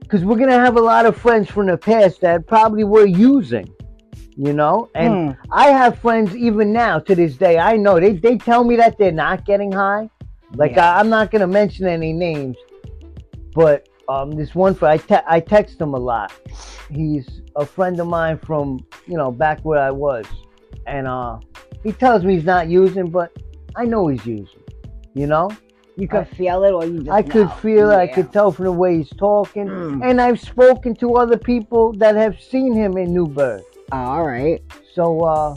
[0.00, 3.72] because we're gonna have a lot of friends from the past that probably were using
[4.36, 5.40] you know and Hmm.
[5.52, 7.58] I have friends even now to this day.
[7.58, 10.08] I know they, they tell me that they're not getting high.
[10.54, 10.94] Like Yeah.
[10.94, 12.56] I, I'm not gonna mention any names,
[13.54, 16.32] but um, this one friend I te- I text him a lot.
[16.90, 20.24] He's a friend of mine from you know back where I was,
[20.86, 21.38] and uh,
[21.82, 23.30] he tells me he's not using, but
[23.76, 24.60] I know he's using.
[25.14, 25.50] You know,
[25.96, 27.54] You could feel it, or you just I could know.
[27.64, 27.96] feel it.
[27.96, 30.02] I could tell from the way he's talking, Mm.
[30.02, 33.62] and I've spoken to other people that have seen him in Newburgh.
[33.92, 34.62] Oh, all right.
[34.94, 35.54] So uh,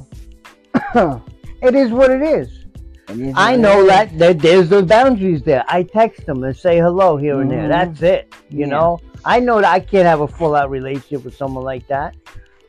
[1.62, 2.66] it is what it is.
[3.10, 3.88] It is I what know is.
[3.88, 5.64] that, that there's those boundaries there.
[5.68, 7.64] I text them and say hello here and there.
[7.64, 7.70] Mhm.
[7.70, 8.34] That's it.
[8.50, 8.66] You Yeah.
[8.68, 12.16] know, I know that I can't have a full out relationship with someone like that.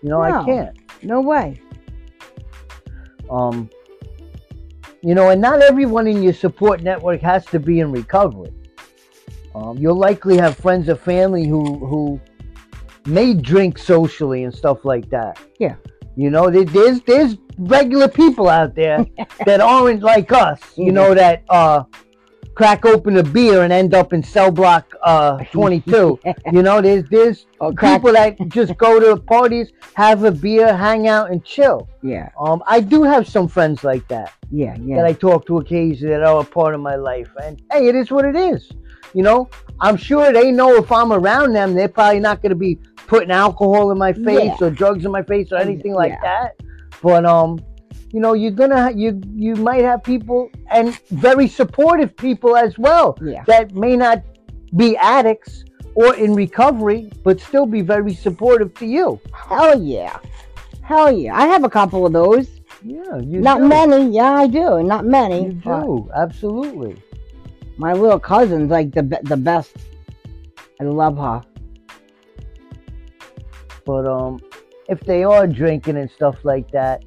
[0.02, 0.40] You know, No.
[0.40, 0.76] I can't.
[1.02, 1.60] No way.
[3.30, 3.68] Um,
[5.02, 8.52] you know, and not everyone in your support network has to be in recovery.
[9.54, 12.20] Um, you'll likely have friends or family who who
[13.06, 15.38] may drink socially and stuff like that.
[15.58, 15.76] Yeah.
[16.16, 19.06] You know, there's there's regular people out there
[19.46, 20.60] that aren't like us.
[20.76, 21.84] You know that uh,
[22.56, 26.18] crack open a beer and end up in cell block uh, 22.
[26.52, 27.98] you know, there's there's crack.
[28.00, 31.88] people that just go to parties, have a beer, hang out, and chill.
[32.02, 32.28] Yeah.
[32.40, 34.74] Um, I do have some friends like that Yeah.
[34.80, 34.96] Yeah.
[34.96, 37.94] that I talk to occasionally that are a part of my life, and hey, it
[37.94, 38.72] is what it is.
[39.14, 39.48] You know,
[39.80, 43.30] I'm sure they know if I'm around them, they're probably not going to be putting
[43.30, 44.66] alcohol in my face Yeah.
[44.66, 46.20] or drugs in my face or anything like Yeah.
[46.22, 46.60] that.
[47.02, 47.60] But um,
[48.12, 52.78] you know, you're gonna ha- you you might have people and very supportive people as
[52.78, 53.42] well yeah.
[53.46, 54.22] that may not
[54.76, 55.64] be addicts
[55.94, 59.20] or in recovery, but still be very supportive to you.
[59.34, 60.18] Hell yeah.
[60.82, 61.34] Hell yeah.
[61.34, 62.60] I have a couple of those.
[62.84, 63.68] Yeah, you Not do.
[63.68, 64.14] many.
[64.14, 64.82] Yeah, I do.
[64.82, 65.46] Not many.
[65.46, 67.02] You do absolutely.
[67.78, 69.76] My little cousin's like the be- the best.
[70.80, 71.42] I love her.
[73.84, 74.38] But um,
[74.88, 77.04] if they are drinking and stuff like that,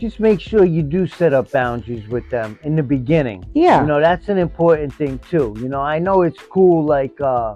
[0.00, 3.44] just make sure you do set up boundaries with them in the beginning.
[3.54, 3.82] Yeah.
[3.82, 5.54] You know, that's an important thing too.
[5.58, 7.54] You know, I know it's cool, like uh,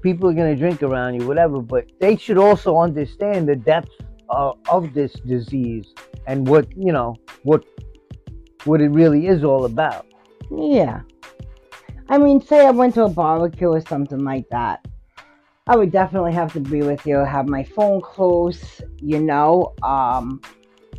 [0.00, 3.90] people are gonna drink around you, whatever, but they should also understand the depth
[4.30, 5.92] uh, of this disease
[6.26, 7.64] and what you know what
[8.64, 10.06] what it really is all about.
[10.50, 11.00] Yeah.
[12.08, 14.86] I mean, say I went to a barbecue or something like that.
[15.68, 19.74] I would definitely have to be with you, have my phone close, you know.
[19.82, 20.40] Um,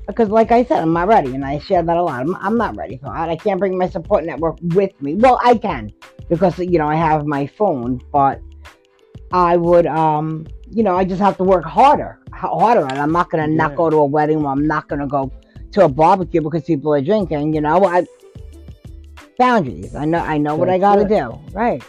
[0.06, 2.22] because, like I said, I'm not ready, and I share that a lot.
[2.22, 3.30] I'm, I'm not ready for that.
[3.30, 5.16] I can't bring my support network with me.
[5.16, 5.92] Well, I can
[6.30, 8.42] because you know I have my phone, but
[9.32, 13.30] I would, um, you know, I just have to work harder, harder, and I'm not
[13.32, 15.32] gonna not go to a wedding, or I'm not gonna go
[15.72, 17.54] to a barbecue because people are drinking.
[17.54, 18.06] You know, I
[19.40, 19.96] boundaries.
[19.96, 21.40] I know, I know what I gotta do.
[21.54, 21.84] Right.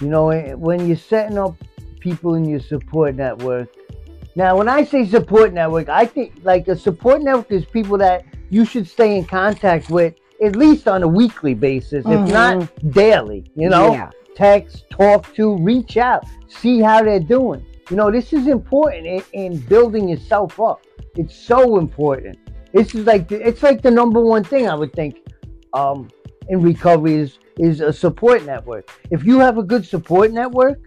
[0.00, 1.56] You know, when you're setting up
[2.06, 3.68] people in your support network.
[4.36, 8.24] Now, when I say support network, I think like a support network is people that
[8.48, 12.54] you should stay in contact with at least on a weekly basis, if not
[12.92, 13.40] daily.
[13.56, 14.10] You know, Yeah.
[14.36, 17.62] text, talk to, reach out, see how they're doing.
[17.90, 20.78] You know, this is important in, in building yourself up.
[21.16, 22.38] It's so important.
[22.72, 25.14] This is like the, it's like the number one thing I would think
[25.72, 26.08] um,
[26.50, 28.84] in recovery is is a support network.
[29.10, 30.78] If you have a good support network,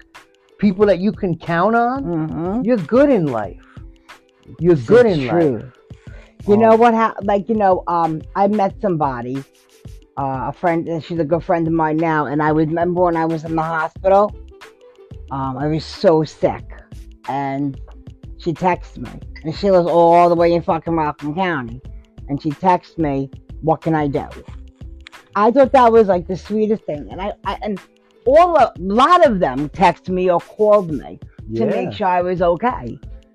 [0.59, 2.63] people that you can count on, Mm-hmm.
[2.63, 3.61] you're good in life.
[4.59, 5.63] You're good in life.
[6.47, 6.93] You Um, know what?
[6.93, 9.37] Ha- like you know, um, I met somebody,
[10.17, 12.25] uh, a friend, and she's a good friend of mine now.
[12.25, 14.33] And I remember when I was in the hospital,
[15.31, 16.63] um, I was so sick,
[17.27, 17.79] and
[18.37, 19.11] she texted me,
[19.43, 21.81] and she lives all the way in fucking Rockland County,
[22.27, 23.29] and she texted me,
[23.61, 24.27] "What can I do?"
[25.35, 27.79] I thought that was like the sweetest thing, and I, I and
[28.31, 31.19] all a lot of them texted me or called me
[31.57, 32.85] to make sure I was okay.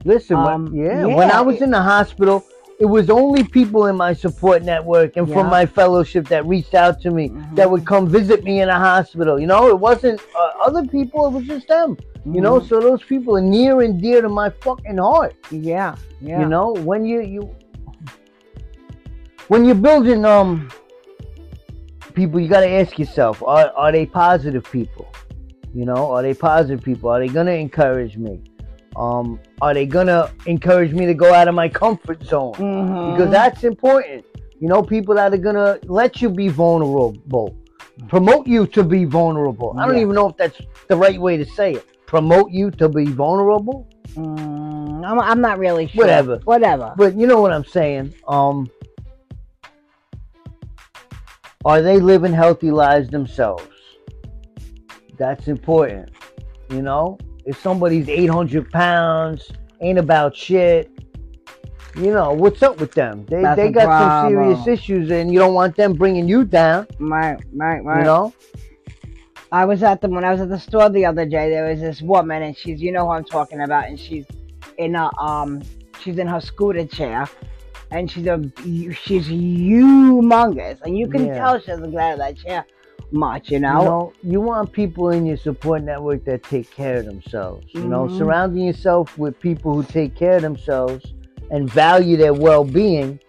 [0.04, 2.36] Listen, Um, when, yeah, when I was in the hospital,
[2.78, 7.00] it was only people in my support network and from my fellowship that reached out
[7.04, 7.24] to me
[7.56, 7.70] that Mhm.
[7.70, 9.34] would come visit me in a hospital.
[9.42, 11.90] You know, it wasn't uh, other people; it was just them.
[12.36, 12.66] You know, Mhm.
[12.68, 15.34] so those people are near and dear to my fucking heart.
[15.50, 16.40] yeah, yeah.
[16.40, 17.42] You know, when you you
[19.48, 20.68] when you're building um
[22.14, 25.06] people, you got to ask yourself: Are are they positive people?
[25.74, 27.10] You know, are they positive people?
[27.10, 28.40] Are they gonna encourage me?
[28.96, 32.52] Um, are they gonna encourage me to go out of my comfort zone?
[32.54, 33.10] Mhm.
[33.12, 34.24] Because that's important.
[34.60, 37.56] You know, people that are gonna let you be vulnerable,
[38.08, 39.74] promote you to be vulnerable.
[39.76, 40.02] I don't Yeah.
[40.02, 41.84] even know if that's the right way to say it.
[42.06, 43.88] Promote you to be vulnerable.
[44.14, 46.04] Mm, I'm, I'm not really sure.
[46.04, 46.38] Whatever.
[46.44, 46.94] Whatever.
[46.96, 48.14] But you know what I'm saying.
[48.28, 48.70] Um,
[51.64, 53.66] are they living healthy lives themselves?
[55.18, 56.10] That's important.
[56.70, 59.50] You know, if somebody's 800 pounds,
[59.80, 60.90] ain't about shit.
[61.96, 63.24] You know what's up with them?
[63.26, 66.88] They That's they got some serious issues, and you don't want them bringing you down.
[66.98, 67.98] Right, right, right.
[67.98, 68.34] You know,
[69.52, 71.50] I was at the when I was at the store the other day.
[71.50, 74.26] There was this woman, and she's you know who I'm talking about, and she's
[74.78, 75.62] in a um
[76.00, 77.28] she's in her scooter chair,
[77.94, 78.42] and she's a
[79.04, 81.34] she's humongous, and you can Yeah.
[81.38, 82.64] tell she doesn't get out of that chair
[83.12, 83.84] much, you you know.
[83.84, 87.66] know, you want people in your support network that take care of themselves.
[87.72, 88.10] You know, Mhm.
[88.18, 91.14] surrounding yourself with people who take care of themselves
[91.50, 93.20] and value their well-being,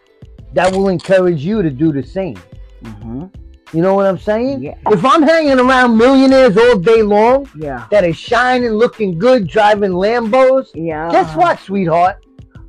[0.54, 2.38] that will encourage you to do the same.
[2.84, 3.26] hmm
[3.74, 4.62] You know what I'm saying?
[4.64, 4.76] Yeah.
[4.90, 9.92] If I'm hanging around millionaires all day long Yeah, that are shining, looking good, driving
[9.92, 11.10] Lambos, yeah.
[11.12, 12.18] guess what, sweetheart?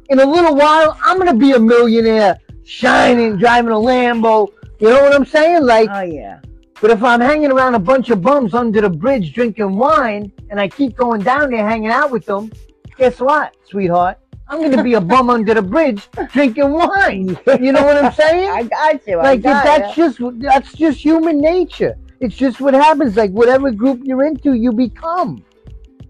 [0.08, 4.48] In a little while, I'm gonna be a millionaire, shining, driving a Lambo.
[4.78, 5.64] You know what I'm saying?
[5.64, 6.40] Like, Oh yeah.
[6.80, 10.60] but if I'm hanging around a bunch of bums under the bridge drinking wine and
[10.60, 12.52] I keep going down there hanging out with them,
[12.96, 14.18] guess what, sweetheart?
[14.48, 17.36] I'm gonna be a bum under the bridge drinking wine.
[17.60, 18.48] You know what I'm saying?
[18.48, 19.18] I got you.
[19.18, 20.08] I like got that's ya.
[20.08, 21.96] just that's just human nature.
[22.20, 23.16] It's just what happens.
[23.16, 25.44] Like whatever group you're into, you become.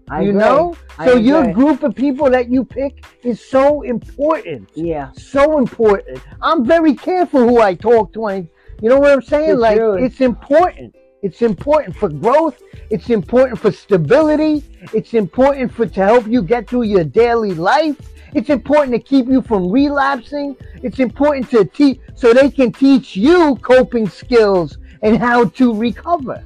[0.09, 0.39] I you agree.
[0.39, 0.75] know?
[0.97, 4.69] I So your group of people that you pick is so important.
[4.73, 5.11] Yeah.
[5.13, 6.21] So important.
[6.41, 8.25] I'm very careful who I talk to.
[8.25, 8.47] I,
[8.81, 9.51] you know what I'm saying?
[9.51, 9.95] It's like true.
[10.03, 10.95] it's important.
[11.23, 12.61] It's important for growth.
[12.89, 14.63] It's important for stability.
[14.93, 17.97] It's important for to help you get through your daily life.
[18.33, 20.55] It's important to keep you from relapsing.
[20.83, 26.43] It's important to teach so they can teach you coping skills and how to recover.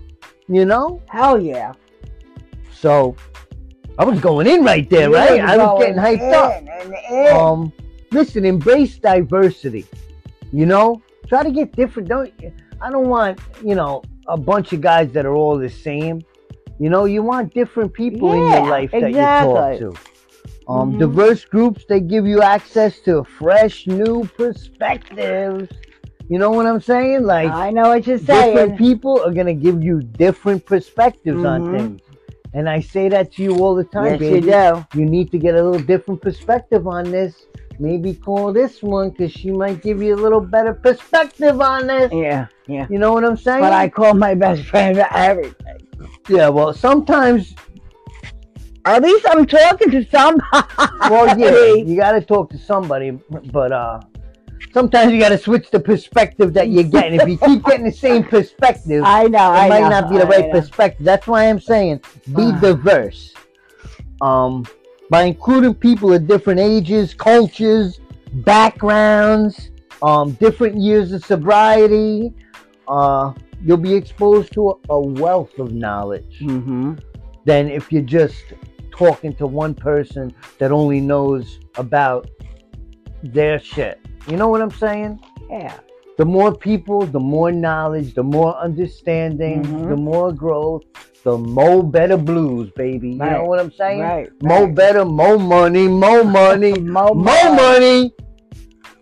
[0.48, 1.02] You know?
[1.08, 1.74] Hell yeah.
[2.72, 3.16] So
[3.98, 5.40] I was going in right there, You right?
[5.42, 6.62] I was getting hyped up.
[6.62, 7.36] in and in.
[7.36, 7.74] Um,
[8.12, 9.86] listen, embrace diversity.
[10.52, 12.10] You know, try to get different.
[12.10, 12.32] Don't
[12.82, 16.22] I don't want you know a bunch of guys that are all the same.
[16.80, 19.86] You know, you want different people in your life that exactly.
[19.86, 20.12] you talk to.
[20.68, 21.00] Um, Mhm.
[21.00, 25.70] diverse groups they give you access to fresh, new perspectives.
[26.30, 27.24] You know what I'm saying?
[27.24, 28.56] Like I know what you're saying.
[28.56, 31.72] different people are gonna give you different perspectives on Mhm.
[31.72, 32.02] things.
[32.54, 34.86] And I say that to you all the time, Yes, baby you do.
[35.00, 37.46] you need to get a little different perspective on this.
[37.80, 42.12] Maybe call this one because she might give you a little better perspective on this.
[42.12, 42.86] Yeah, yeah.
[42.90, 43.62] You know what I'm saying?
[43.62, 45.80] But I call my best friend everything.
[46.30, 47.56] yeah, well, sometimes,
[48.86, 50.68] At least I'm talking to somebody.
[51.10, 53.12] well, yeah, you got to talk to somebody,
[53.52, 54.00] but uh,
[54.74, 57.20] sometimes you got to switch the perspective that you're getting.
[57.20, 59.54] if you keep getting the same perspective, I know.
[59.54, 60.60] it I might know, not be the I right know.
[60.60, 61.06] perspective.
[61.06, 62.02] That's why I'm saying
[62.36, 63.34] be diverse.
[64.22, 64.66] Um,
[65.10, 68.00] by including people of different ages, cultures,
[68.34, 72.34] backgrounds, um, different years of sobriety,
[72.88, 76.94] uh, you'll be exposed to a, a wealth of knowledge Mm-hmm.
[77.46, 78.44] than if you're just
[78.92, 82.30] talking to one person that only knows about
[83.24, 84.00] their shit.
[84.28, 85.20] You know what I'm saying?
[85.50, 85.74] Yeah.
[86.18, 89.90] the more people, the more knowledge, the more understanding, Mhm.
[89.90, 90.84] the more growth,
[91.24, 93.12] the more better blues, baby.
[93.12, 94.02] You know what I'm saying?
[94.02, 94.30] Right.
[94.44, 94.76] More right.
[94.76, 98.14] better, more money, more money, Mo- more money.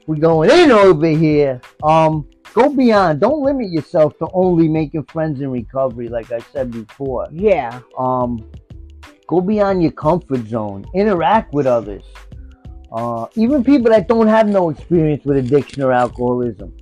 [0.07, 1.59] We going in over here.
[1.83, 3.19] Um, go beyond.
[3.19, 7.27] Don't limit yourself to only making friends in recovery, like I said before.
[7.31, 7.79] Yeah.
[7.97, 8.39] Um,
[9.27, 10.85] go beyond your comfort zone.
[10.93, 12.03] Interact with others.
[12.91, 16.75] Uh, even people that don't have no experience with addiction or alcoholism.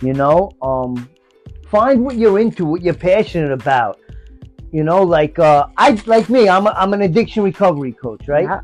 [0.00, 1.08] You know, um,
[1.68, 4.00] find what you're into, what you're passionate about.
[4.72, 8.44] You know, like uh, I like me, I'm a, I'm an addiction recovery coach, right?
[8.44, 8.60] Yeah.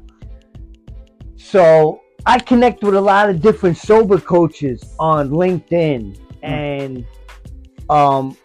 [1.36, 6.48] So I connect with a lot of different sober coaches on LinkedIn Mm.
[6.48, 7.06] and
[7.90, 8.36] um,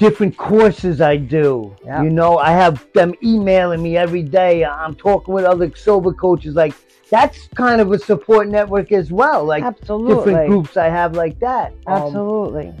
[0.00, 1.76] different courses I do.
[1.84, 2.02] Yeah.
[2.02, 4.64] You know, I have them emailing me every day.
[4.64, 6.54] I'm talking with other sober coaches.
[6.54, 6.74] Like
[7.10, 9.44] that's kind of a support network as well.
[9.44, 10.14] Like Absolutely.
[10.14, 11.72] different groups I have like that.
[11.86, 12.72] Um, Absolutely.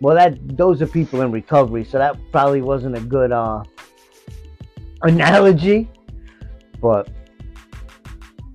[0.00, 3.62] well, that those are people in recovery, so that probably wasn't a good uh,
[5.02, 5.88] analogy.
[6.80, 7.10] But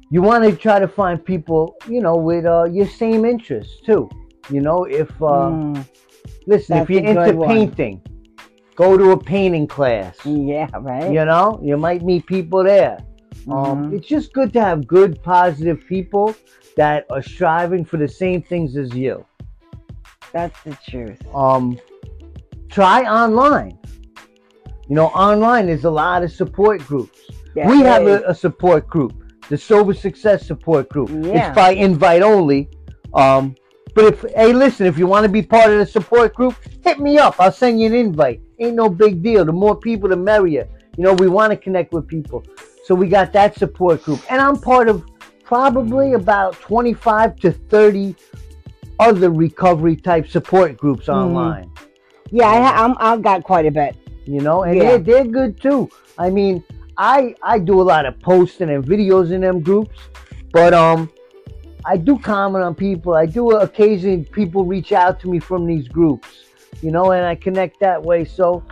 [0.10, 4.10] you want to try to find people, you know, with uh, your same interests too.
[4.50, 5.86] You know, if uh, Mm,
[6.48, 7.48] listen, that's if you're into one.
[7.50, 8.02] painting,
[8.76, 10.16] go to a painting class.
[10.26, 11.12] yeah, right?
[11.12, 12.98] You know, you might meet people there.
[13.50, 13.98] Um, Mhm.
[13.98, 16.36] it's just good to have good, positive people
[16.78, 19.26] that are striving for the same things as you.
[20.32, 21.20] That's the truth.
[21.36, 21.78] um,
[22.70, 23.78] try online.
[24.88, 27.20] You know, online there's a lot of support groups.
[27.56, 29.14] Yeah, we have a, a support group,
[29.50, 31.10] the Sober Success Support Group.
[31.10, 31.48] Yeah.
[31.48, 32.70] It's by invite only.
[33.14, 33.56] Um,
[33.96, 37.00] but if hey, listen, if you want to be part of the support group, hit
[37.00, 37.36] me up.
[37.40, 38.42] I'll send you an invite.
[38.60, 39.44] Ain't no big deal.
[39.46, 40.68] The more people, the merrier.
[40.98, 42.44] You know, we want to connect with people.
[42.86, 45.04] So we got that support group, and I'm part of
[45.44, 48.16] probably about 25 to 30
[49.00, 51.16] other recovery type support groups Mhm.
[51.16, 51.72] online
[52.32, 53.96] yeah, I, I'm, I've got quite a bit.
[54.26, 54.84] you know, and Yeah.
[54.98, 55.90] they're, they're good too.
[56.18, 56.64] I mean,
[56.98, 59.98] I I do a lot of posting and videos in them groups,
[60.54, 61.10] but um,
[61.86, 63.14] I do comment on people.
[63.16, 66.44] I do occasionally people reach out to me from these groups,
[66.82, 68.24] you know, and I connect that way.
[68.26, 68.64] So,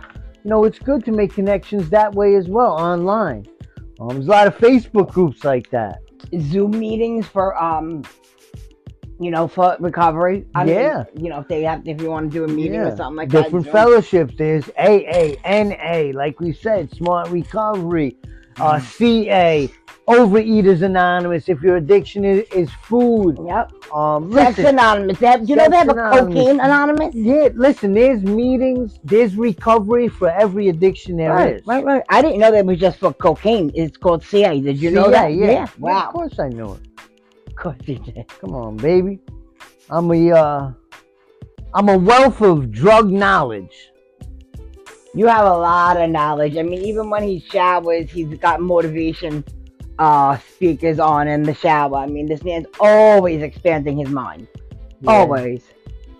[0.44, 3.46] you know, it's good to make connections that way as well online.
[3.98, 5.98] Um, there's a lot of Facebook groups like that.
[6.40, 8.02] Zoom meetings for um,
[9.18, 10.46] you know, for recovery.
[10.54, 11.04] I mean, Yeah.
[11.14, 12.88] you know, if they have, if you want to do a meeting Yeah.
[12.88, 13.72] or something like Different that.
[13.72, 13.72] Zoom.
[13.72, 14.34] fellowships.
[14.38, 18.16] There's AA, NA, like we said, Smart Recovery,
[18.58, 18.84] uh, Mm-hmm.
[18.86, 19.68] CA,
[20.10, 21.48] Overeaters Anonymous.
[21.48, 23.72] If your addiction is, is food, Yep.
[23.94, 25.18] um, Sex listen, Anonymous.
[25.18, 27.14] They have, you know, they have a cocaine anonymous.
[27.14, 27.92] yeah, listen.
[27.92, 28.98] There's meetings.
[29.04, 31.66] There's recovery for every addiction there right, is.
[31.66, 32.02] right, right.
[32.08, 33.70] I didn't know that was just for cocaine.
[33.74, 34.60] It's called CA.
[34.60, 35.34] Did you know CA, that?
[35.34, 35.68] Yeah.
[35.80, 36.06] Yeah.
[36.06, 36.80] Of course I know it.
[37.46, 38.26] Of course you did.
[38.40, 39.20] Come on, baby.
[39.90, 40.72] I'm a uh,
[41.74, 43.90] I'm a wealth of drug knowledge.
[45.14, 46.56] You have a lot of knowledge.
[46.56, 49.44] I mean, even when he showers, he's got motivation
[50.00, 51.96] uh speakers on in the shower.
[51.98, 54.48] I mean, this man's always expanding his mind.
[55.02, 55.62] Yeah, Always.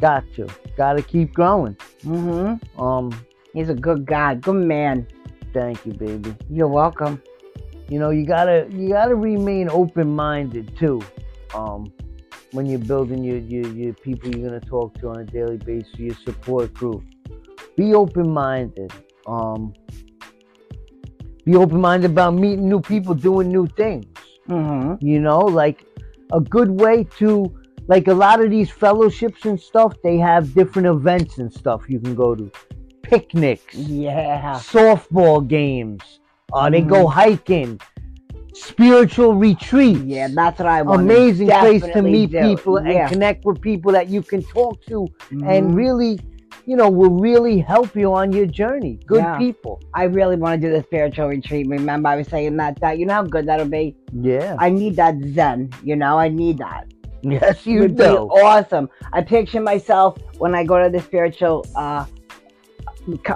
[0.00, 1.76] got to, got to keep growing.
[2.04, 2.80] Mm-hmm.
[2.80, 3.12] Um,
[3.52, 5.06] He's a good guy, good man.
[5.52, 6.36] thank you, baby.
[6.48, 7.20] You're welcome.
[7.88, 10.98] you know you gotta you gotta remain open-minded too
[11.60, 11.80] um
[12.52, 15.98] when you're building your, your your people you're gonna talk to on a daily basis
[15.98, 17.02] your support group
[17.76, 18.92] be open-minded
[19.26, 19.74] um
[21.44, 24.06] be open-minded about meeting new people doing new things
[24.48, 25.04] Mm-hmm.
[25.06, 25.84] you know like
[26.32, 27.30] a good way to
[27.86, 32.00] like a lot of these fellowships and stuff they have different events and stuff you
[32.00, 32.50] can go to
[33.02, 34.54] picnics Yeah.
[34.54, 36.02] softball games.
[36.52, 37.80] Uh, They go hiking,
[38.54, 40.00] spiritual retreats.
[40.00, 41.02] Yeah, that's what I want.
[41.02, 42.40] Amazing place to meet do.
[42.40, 42.90] people Yeah.
[43.02, 45.48] and connect with people that you can talk to Mhm.
[45.48, 46.18] and really,
[46.70, 49.00] you know, will really help you on your journey.
[49.04, 49.36] Good Yeah.
[49.38, 49.82] people.
[49.92, 51.66] I really want to do the spiritual retreat.
[51.68, 52.78] Remember, I was saying that.
[52.80, 53.96] That you know how good that'll be.
[54.12, 54.54] Yeah.
[54.56, 55.70] I need that Zen.
[55.82, 56.84] You know, I need that.
[57.22, 58.28] yes, you do.
[58.46, 58.88] awesome.
[59.12, 62.04] I picture myself when I go to the spiritual uh,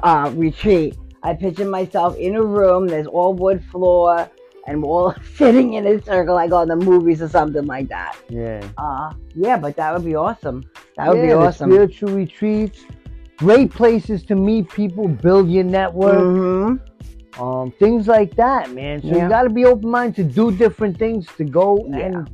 [0.05, 0.97] uh, retreat.
[1.25, 2.87] I picture myself in a room.
[2.87, 4.31] There's all wood floor,
[4.69, 8.17] and we're all sitting in a circle like on the movies or something like that.
[8.29, 8.65] Yeah.
[8.79, 10.63] Uh, yeah, but that would be awesome.
[10.97, 11.73] That would yeah, be awesome.
[11.73, 12.85] Spiritual retreats.
[13.39, 16.75] Great places to meet people, build your network, hmm
[17.37, 19.03] um, things like that, man.
[19.03, 19.25] So Yeah.
[19.25, 22.07] you got to be open minded to do different things, to go Yeah.
[22.07, 22.31] and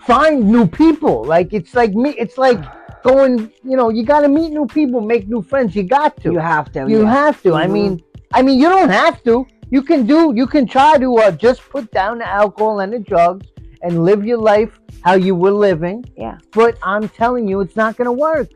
[0.00, 1.22] find new people.
[1.24, 2.10] Like it's like me.
[2.18, 2.58] It's like
[3.02, 3.52] going.
[3.62, 5.76] You know, you got to meet new people, make new friends.
[5.76, 6.32] You got to.
[6.32, 6.86] You have to.
[6.88, 7.10] You yeah.
[7.12, 7.54] have to.
[7.54, 7.72] I Mhm.
[7.72, 8.02] mean,
[8.32, 9.46] I mean, you don't have to.
[9.70, 10.32] You can do.
[10.34, 13.46] You can try to uh, just put down the alcohol and the drugs
[13.82, 16.04] and live your life how you were living.
[16.16, 16.38] Yeah.
[16.52, 18.48] But I'm telling you, it's not going to work.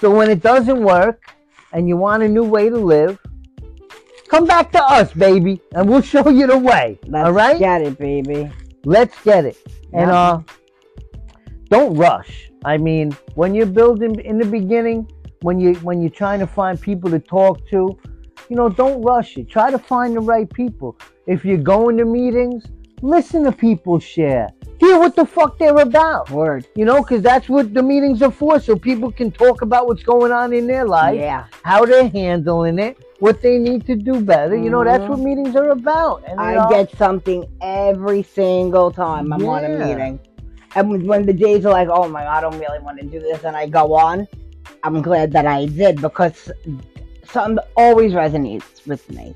[0.00, 1.34] So when it doesn't work,
[1.72, 3.18] and you want a new way to live,
[4.28, 6.98] come back to us, baby, and we'll show you the way.
[7.06, 7.58] Let's all right?
[7.58, 8.50] get it, baby.
[8.84, 9.58] Let's get it.
[9.92, 10.40] And uh
[11.68, 12.50] don't rush.
[12.64, 15.10] I mean, when you're building in the beginning,
[15.42, 17.98] when you when you're trying to find people to talk to,
[18.48, 19.48] you know, don't rush it.
[19.48, 20.96] Try to find the right people.
[21.26, 22.64] If you're going to meetings,
[23.02, 24.48] listen to people share.
[24.80, 26.30] hear what the fuck they're about.
[26.30, 26.66] Word.
[26.76, 30.04] You know, because that's what the meetings are for, so people can talk about what's
[30.04, 31.46] going on in their life, Yeah.
[31.64, 34.56] how they're handling it, what they need to do better.
[34.56, 35.24] You know, that's what mm-hmm.
[35.24, 36.22] meetings are about.
[36.28, 40.20] And, I know, get something every single time I'm on a meeting.
[40.76, 43.04] And when- when the days are like, oh my god, I don't really want to
[43.04, 44.28] do this, and I go on,
[44.84, 46.52] I'm glad that I did because
[47.24, 49.34] something always resonates with me.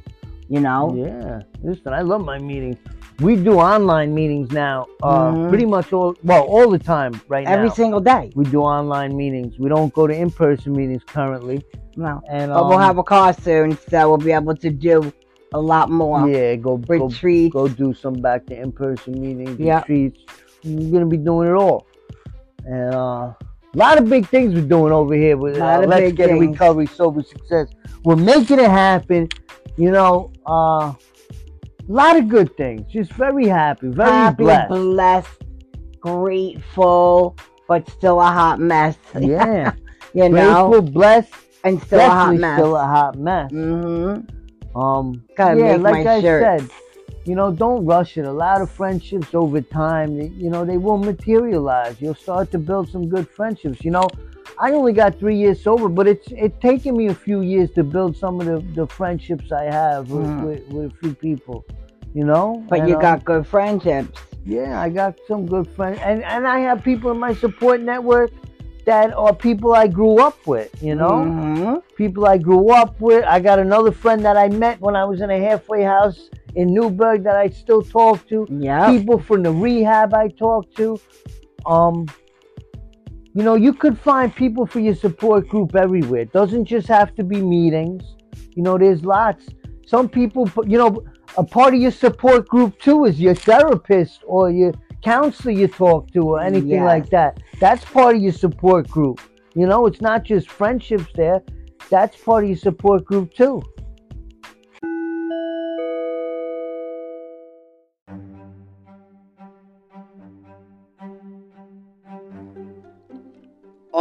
[0.48, 0.94] You know?
[0.94, 2.76] Yeah, listen, I love my meetings.
[3.20, 5.48] We do online meetings now, uh, Mhm.
[5.48, 7.74] pretty much all well all the time right Every now.
[7.74, 8.32] single day.
[8.34, 9.58] we do online meetings.
[9.58, 11.62] We don't go to in-person meetings currently,
[11.96, 12.20] No.
[12.28, 15.12] and But we'll um, have a car soon, so we'll be able to do
[15.54, 17.52] a lot more yeah, go go retreats.
[17.52, 19.80] go do some back to in-person meetings, Yeah.
[19.80, 20.20] retreats.
[20.64, 21.86] We're gonna be doing it all,
[22.66, 23.32] and uh,
[23.74, 26.40] a lot of big things we're doing over here with uh, Let's Get things.
[26.40, 27.68] Recovery Sober Success.
[28.04, 29.28] We're making it happen.
[29.76, 30.92] You know, uh,
[31.88, 32.90] a lot of good things.
[32.90, 34.68] Just very happy, very Happy, blessed.
[34.70, 35.42] blessed,
[36.00, 37.36] grateful,
[37.68, 38.96] but still a hot mess.
[39.20, 39.72] Yeah,
[40.14, 42.58] you know, grateful, blessed, and still a hot mess.
[42.58, 43.50] still a hot mess.
[43.50, 44.78] mm-hmm.
[44.78, 46.60] Um, Gotta yeah, like my I shirt.
[46.60, 46.70] said,
[47.24, 48.24] you know, don't rush it.
[48.24, 52.00] A lot of friendships over time, you know, they will materialize.
[52.00, 53.84] You'll start to build some good friendships.
[53.84, 54.08] You know,
[54.58, 57.82] I only got three years sober, but it's it's taken me a few years to
[57.84, 60.42] build some of the, the friendships I have with, Mm.
[60.46, 61.64] with, with a few people.
[62.14, 64.20] You know, But And, you um, got good friendships.
[64.44, 68.30] yeah, I got some good friends, and and I have people in my support network
[68.84, 70.70] that are people I grew up with.
[70.82, 71.82] You know Mhm.
[71.96, 73.24] people I grew up with.
[73.24, 76.18] I got another friend that I met when I was in a halfway house
[76.54, 78.46] in Newburgh that I still talk to.
[78.50, 78.86] Yep.
[78.94, 80.98] People from the rehab I talk to.
[81.64, 82.06] Um,
[83.34, 86.20] you know, you could find people for your support group everywhere.
[86.22, 88.02] It doesn't just have to be meetings.
[88.54, 89.46] You know, there's lots.
[89.86, 91.02] Some people, you know,
[91.38, 94.72] a part of your support group too is your therapist or your
[95.02, 96.84] counselor you talk to or anything Yes.
[96.84, 97.40] like that.
[97.58, 99.20] That's part of your support group.
[99.54, 101.42] You know, it's not just friendships there.
[101.90, 103.62] That's part of your support group too.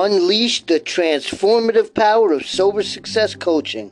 [0.04, 3.92] Unleash the transformative power of sober success coaching,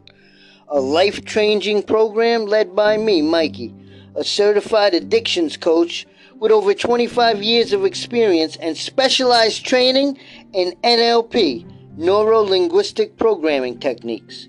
[0.67, 3.71] a life changing program led by me, Mikey,
[4.15, 6.07] a certified addictions coach
[6.39, 10.17] with over 25 years of experience and specialized training
[10.51, 11.63] in NLP,
[11.95, 14.48] neuro linguistic programming techniques.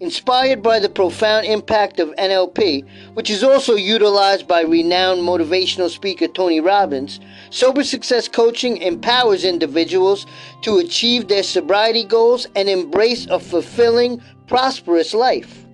[0.00, 6.26] Inspired by the profound impact of NLP, which is also utilized by renowned motivational speaker
[6.26, 7.20] Tony Robbins,
[7.50, 10.24] Sober Success Coaching empowers individuals
[10.62, 15.66] to achieve their sobriety goals and embrace a fulfilling, prosperous life.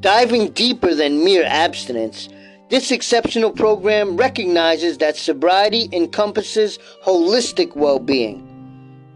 [0.00, 2.28] Diving deeper than mere abstinence,
[2.68, 8.47] this exceptional program recognizes that sobriety encompasses holistic well being.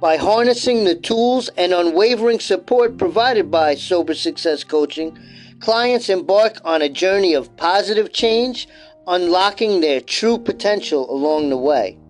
[0.02, 5.16] By harnessing the tools and unwavering support provided by Sober Success Coaching,
[5.60, 8.66] clients embark on a journey of positive change,
[9.06, 12.00] unlocking their true potential along the way.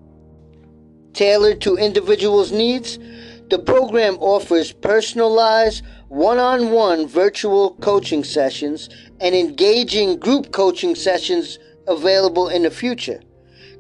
[1.13, 2.99] Tailored to individuals' needs,
[3.51, 8.89] the program offers personalized, one on one virtual coaching sessions
[9.21, 13.21] and engaging group coaching sessions available in the future.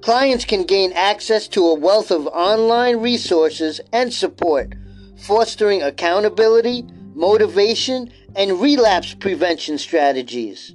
[0.03, 4.74] Clients can gain access to a wealth of online resources and support,
[5.16, 6.84] fostering accountability,
[7.14, 10.74] motivation, and relapse prevention strategies.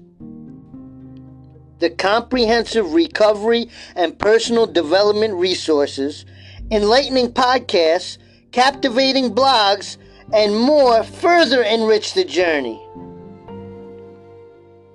[1.80, 6.26] The comprehensive recovery and personal development resources,
[6.72, 8.18] enlightening podcasts,
[8.54, 9.98] captivating blogs,
[10.34, 12.82] and more further enrich the journey.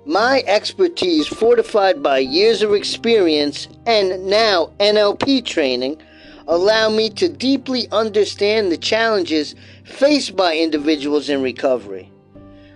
[0.05, 6.01] My expertise, fortified by years of experience and now NLP training,
[6.45, 12.11] allow me to deeply understand the challenges faced by individuals in recovery.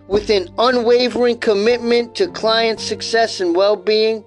[0.08, 4.24] With an unwavering commitment to client success and well being,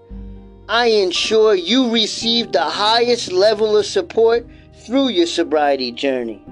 [0.69, 4.47] I ensure you receive the highest level of support
[4.85, 6.45] through your sobriety journey.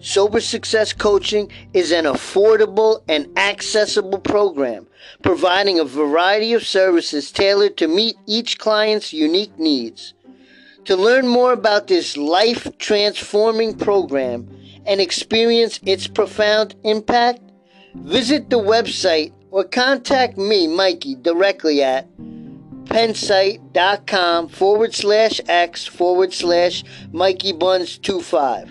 [0.00, 4.86] Sober Success Coaching is an affordable and accessible program
[5.26, 10.14] providing a variety of services tailored to meet each client's unique needs.
[10.84, 14.48] To learn more about this life transforming program
[14.86, 17.40] and experience its profound impact,
[17.96, 22.08] visit the website or contact me, Mikey, directly at
[22.84, 28.70] pensight.com forward slash x forward slash Mikey Buns 25.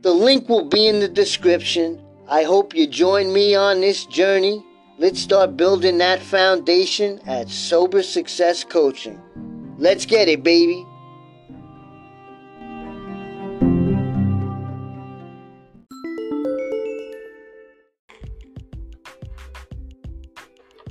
[0.00, 2.02] The link will be in the description.
[2.28, 4.64] I hope you join me on this journey
[4.96, 9.20] Let's start building that foundation at Sober Success Coaching.
[9.76, 10.86] Let's get it, baby.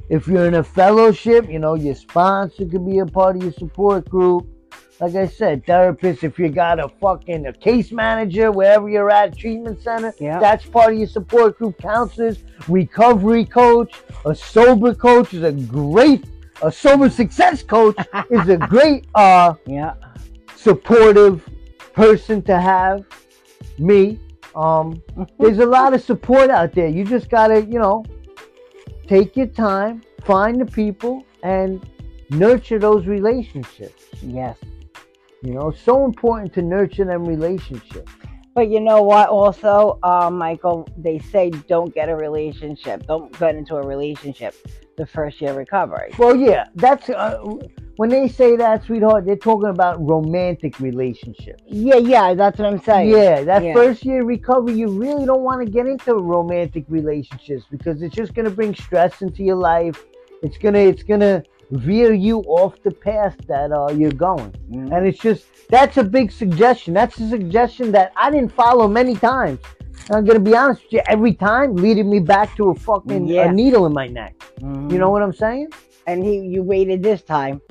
[0.10, 3.54] If you're in a fellowship, you know, your sponsor could be a part of your
[3.54, 4.53] support group.
[5.04, 9.38] Like I said, therapists, if you got a fucking a case manager, wherever you're at,
[9.38, 10.40] treatment center, Yeah.
[10.40, 11.78] that's part of your support group.
[11.78, 12.38] Counselors,
[12.70, 13.92] recovery coach,
[14.26, 16.24] a sober coach is a great,
[16.62, 17.98] a sober success coach
[18.30, 19.96] is a great uh Yeah.
[20.56, 21.50] supportive
[21.92, 23.04] person to have.
[23.78, 24.18] Me.
[24.56, 25.02] Um,
[25.38, 26.88] there's a lot of support out there.
[26.88, 28.06] You just gotta, you know,
[29.08, 31.86] take your time, find the people, and
[32.30, 34.06] nurture those relationships.
[34.22, 34.58] Yes.
[35.44, 38.10] You know, so important to nurture them relationships.
[38.56, 39.28] But you know what?
[39.28, 43.06] Also, uh, Michael, they say don't get a relationship.
[43.08, 44.56] Don't get into a relationship
[44.96, 46.14] the first year of recovery.
[46.18, 47.40] Well, yeah, that's uh,
[47.98, 49.26] when they say that, sweetheart.
[49.26, 51.62] They're talking about romantic relationships.
[51.68, 53.10] Yeah, yeah, that's what I'm saying.
[53.10, 53.74] Yeah, that Yeah.
[53.74, 58.34] first year recovery, you really don't want to get into romantic relationships because it's just
[58.34, 60.06] gonna bring stress into your life.
[60.42, 61.44] It's gonna it's gonna
[61.78, 64.92] veer you off the path that uh, you're going, Mhm.
[64.96, 66.94] and it's just that's a big suggestion.
[66.94, 69.60] That's a suggestion that I didn't follow many times.
[70.08, 73.28] And I'm gonna be honest with you, every time leading me back to a fucking
[73.28, 73.50] Yeah.
[73.50, 74.36] a needle in my neck.
[74.62, 74.92] Mhm.
[74.92, 75.68] You know what I'm saying?
[76.08, 77.62] And he, you waited this time.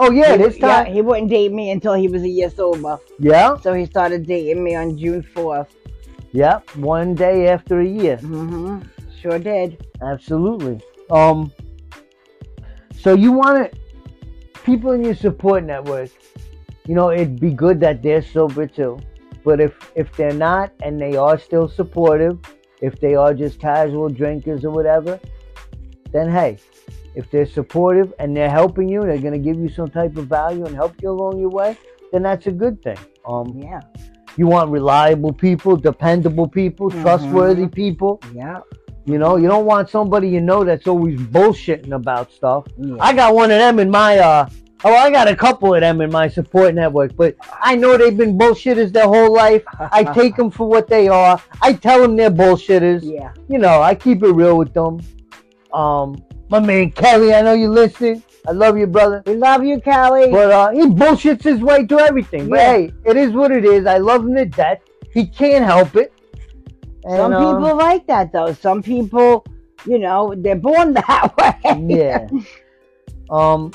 [0.00, 0.86] Oh yeah, He- this time.
[0.86, 2.98] Yeah, he wouldn't date me until he was a year sober.
[3.18, 5.68] Yeah, So he started dating me on June 4th.
[6.32, 8.18] Yep, One day after a year.
[8.18, 8.78] Mm-hmm.
[9.20, 9.84] Sure did.
[10.02, 10.80] Absolutely.
[11.10, 11.50] Um.
[12.98, 13.78] So you want to
[14.64, 16.10] people in your support network.
[16.86, 18.98] You know, it'd be good that they're sober too.
[19.44, 22.38] But if if they're not and they are still supportive,
[22.80, 25.20] if they are just casual drinkers or whatever,
[26.10, 26.58] then hey,
[27.14, 30.64] if they're supportive and they're helping you, they're gonna give you some type of value
[30.64, 31.76] and help you along your way,
[32.12, 32.98] then that's a good thing.
[33.26, 33.80] Um, Yeah.
[34.36, 37.00] you want reliable people, dependable people, Mhm.
[37.02, 38.20] trustworthy people.
[38.34, 38.60] Yeah.
[39.08, 42.66] You know, you don't want somebody you know that's always bullshitting about stuff.
[42.76, 42.96] yeah.
[43.00, 44.48] I got one of them in my uh
[44.84, 48.14] oh I got a couple of them in my support network, but I know they've
[48.16, 49.62] been bullshitters their whole life.
[49.78, 51.40] I take them for what they are.
[51.62, 53.00] I tell them they're bullshitters.
[53.02, 53.32] Yeah.
[53.48, 55.00] You know, I keep it real with them.
[55.72, 58.22] Um my man Kelly, I know you're listening.
[58.46, 59.22] I love you, brother.
[59.26, 60.30] We love you, Callie.
[60.30, 62.48] But uh, he bullshits his way to everything.
[62.50, 62.72] But Yeah.
[62.72, 63.86] hey, it is what it is.
[63.86, 64.80] I love him to death.
[65.12, 66.12] He can't help it.
[67.04, 68.52] Some And, uh, people like that though.
[68.52, 69.44] Some people,
[69.86, 71.96] you know, they're born that way.
[71.96, 72.28] yeah.
[73.30, 73.72] Um,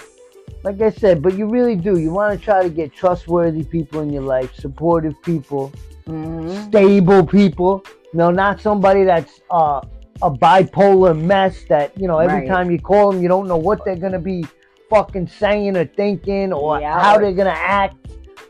[0.63, 1.97] like I said, but you really do.
[1.99, 5.71] You want to try to get trustworthy people in your life, supportive people,
[6.07, 6.67] Mhm.
[6.67, 7.83] stable people.
[8.13, 9.81] No, not somebody that's uh,
[10.21, 12.47] a bipolar mess that you know every Right.
[12.47, 14.45] time you call them, you don't know what they're gonna be
[14.89, 16.99] fucking saying or thinking or Yeah.
[17.01, 17.95] how they're gonna act.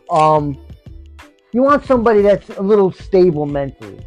[0.10, 0.58] Um,
[1.52, 4.00] you want somebody that's a little stable mentally.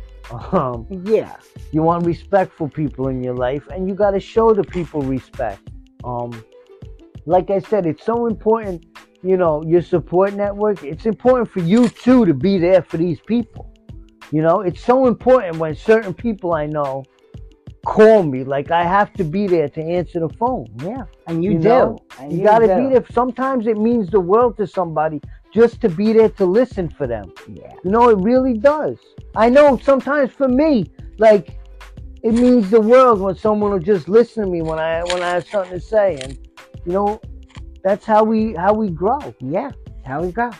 [0.52, 1.36] Um, Yeah.
[1.72, 5.60] you want respectful people in your life, and you got to show the people respect.
[6.04, 6.44] Um,
[7.26, 8.84] like I said, it's so important.
[9.22, 10.82] You know, your support network.
[10.84, 13.72] It's important for you too to be there for these people.
[14.30, 17.04] You know, it's so important when certain people I know
[17.84, 18.44] call me.
[18.44, 20.66] Like I have to be there to answer the phone.
[20.82, 21.04] Yeah.
[21.26, 21.68] And you, You do.
[21.68, 23.04] know, And You, got to be there.
[23.10, 25.20] Sometimes it means the world to somebody
[25.56, 27.32] just to be there to listen for them.
[27.50, 27.72] Yeah.
[27.82, 28.98] You know, it really does.
[29.34, 31.58] I know sometimes for me, like
[32.22, 35.30] it means the world when someone will just listen to me when I when I
[35.30, 36.32] have something to say, and
[36.84, 37.20] you know,
[37.82, 39.34] that's how we how we grow.
[39.40, 39.70] Yeah.
[40.04, 40.50] How we grow.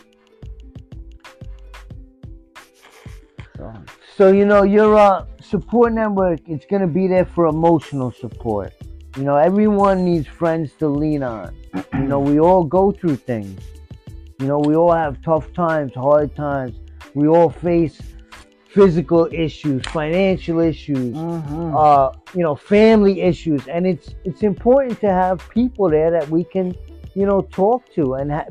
[3.55, 3.73] So,
[4.15, 8.73] So you know, your uh, support network it's gonna be there for emotional support.
[9.15, 11.55] You know, everyone needs friends to lean on.
[11.93, 13.61] You know, we all go through things.
[14.39, 16.75] You know, we all have tough times, hard times.
[17.15, 17.99] We all face
[18.69, 21.73] physical issues, financial issues, mhm.
[21.75, 26.43] uh, you know, family issues, and it's it's important to have people there that we
[26.43, 26.75] can,
[27.15, 28.45] you know, talk to and ha-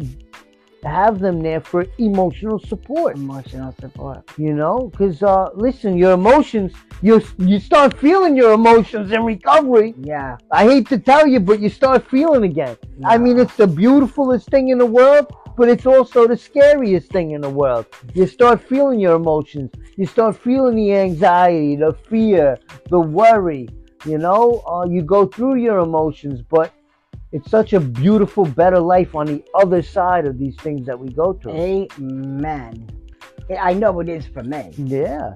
[0.82, 3.14] have them there for emotional support.
[3.14, 4.28] emotional support.
[4.39, 9.95] You know, because uh, listen, your emotions, you you start feeling your emotions in recovery.
[10.03, 10.39] Yeah.
[10.51, 12.76] I hate to tell you, but you start feeling again.
[13.05, 15.26] I mean, it's the beautifulest thing in the world,
[15.57, 17.86] but it's also the scariest thing in the world.
[18.14, 19.70] You start feeling your emotions.
[19.96, 22.59] You start feeling the anxiety, the fear,
[22.90, 23.68] the worry.
[24.04, 26.72] You know, uh, you go through your emotions, but
[27.32, 31.09] it's such a beautiful, better life on the other side of these things that we
[31.09, 31.52] go through.
[31.52, 32.88] Amen.
[33.59, 34.72] I know it is for me.
[34.76, 35.32] Yeah.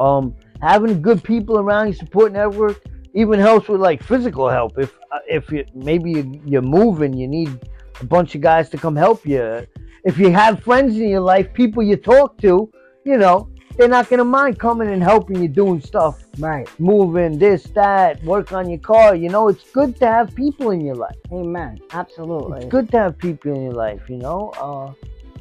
[0.00, 2.82] Um, having good people around your support network,
[3.14, 4.78] even helps with like physical help.
[4.78, 7.58] If uh, if you maybe you, you're moving, you need
[8.00, 9.66] a bunch of guys to come help you.
[10.04, 12.70] If you have friends in your life, people you talk to,
[13.04, 16.68] you know, they're not gonna mind coming and helping you doing stuff, Right.
[16.80, 19.14] moving this, that, work on your car.
[19.14, 21.16] You know, it's good to have people in your life.
[21.32, 21.78] Amen.
[21.92, 22.58] Absolutely.
[22.62, 24.52] It's good to have people in your life, you know.
[24.60, 24.92] Uh,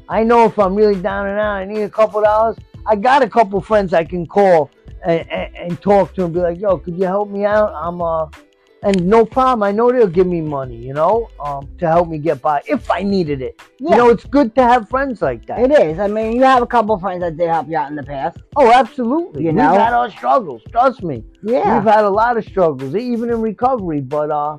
[0.09, 2.57] I know if I'm really down and out, I need a couple dollars.
[2.85, 4.69] I got a couple friends I can call
[5.05, 8.01] and, and, and talk to and be like, "Yo, could you help me out?" I'm
[8.01, 8.27] uh,
[8.84, 9.63] and no problem.
[9.63, 12.89] I know they'll give me money, you know, um, to help me get by if
[12.91, 13.59] I needed it.
[13.80, 13.91] Yeah.
[13.91, 15.59] You know, it's good to have friends like that.
[15.59, 15.99] It is.
[15.99, 18.38] I mean, you have a couple friends that did help you out in the past.
[18.55, 19.41] oh, absolutely.
[19.43, 19.73] You We've know?
[19.73, 20.61] had our struggles.
[20.71, 21.23] Trust me.
[21.43, 21.75] Yeah.
[21.80, 24.01] We've had a lot of struggles, even in recovery.
[24.01, 24.57] But uh,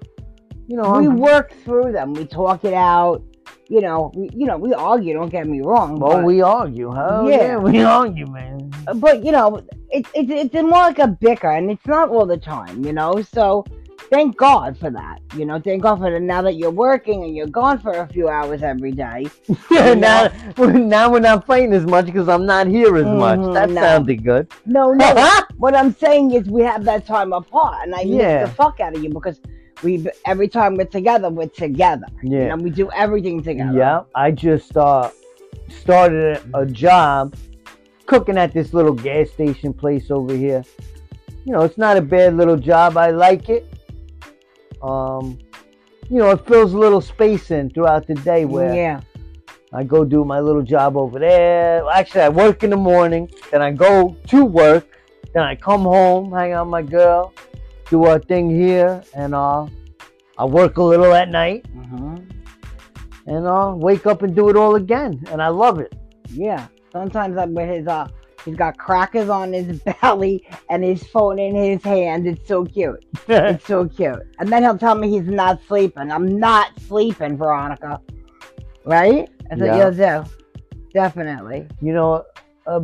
[0.67, 2.13] you know, we I'm- work through them.
[2.13, 3.23] We talk it out.
[3.71, 5.13] You know, we you know we argue.
[5.15, 5.99] Don't get me wrong.
[6.01, 6.91] well, but, we argue.
[6.91, 7.27] huh?
[7.29, 7.37] Yeah.
[7.37, 8.71] yeah, we argue, man.
[8.97, 9.61] but you know,
[9.91, 12.83] it's it's it's more like a bicker, and it's not all the time.
[12.83, 13.65] You know, so
[14.11, 15.21] thank God for that.
[15.37, 16.21] You know, thank God for that.
[16.21, 19.27] Now that you're working and you're gone for a few hours every day.
[19.71, 20.29] Yeah, now,
[20.59, 23.39] now we're not fighting as much because I'm not here as much.
[23.41, 23.81] Mhm, That no.
[23.81, 24.49] sounded good.
[24.67, 25.15] No, no.
[25.59, 28.41] what I'm saying is we have that time apart, and I Yeah.
[28.43, 29.41] miss the fuck out of you because
[29.83, 32.07] we every time we're together, we're together.
[32.23, 32.49] You Yeah.
[32.49, 33.77] know, we do everything together.
[33.79, 35.11] Yeah, I just uh,
[35.69, 37.35] started a job
[38.07, 40.65] cooking at this little gas station place over here.
[41.45, 42.97] You know, it's not a bad little job.
[42.97, 43.67] I like it.
[44.83, 45.39] Um,
[46.09, 49.01] you know, it fills a little space in throughout the day where Yeah.
[49.73, 51.85] I go do my little job over there.
[51.93, 54.87] Actually, I work in the morning, then I go to work,
[55.35, 57.35] then I come home, hang out with my girl,
[57.91, 59.67] do our thing here, and uh,
[60.39, 62.17] I work a little at night, hmm
[63.27, 65.93] and uh, wake up and do it all again, and I love it.
[66.31, 66.67] Yeah.
[66.93, 68.09] Sometimes like with his uh
[68.49, 72.27] he's got crackers on his belly and his phone in his hand.
[72.27, 73.05] It's so cute.
[73.29, 74.21] It's so cute.
[74.39, 76.11] And then he'll tell me he's not sleeping.
[76.11, 78.01] I'm not sleeping, Veronica.
[78.85, 79.29] Right?
[79.49, 79.77] That's Yeah.
[79.77, 80.31] what you'll do.
[80.95, 81.67] Definitely.
[81.81, 82.25] you know,
[82.67, 82.83] a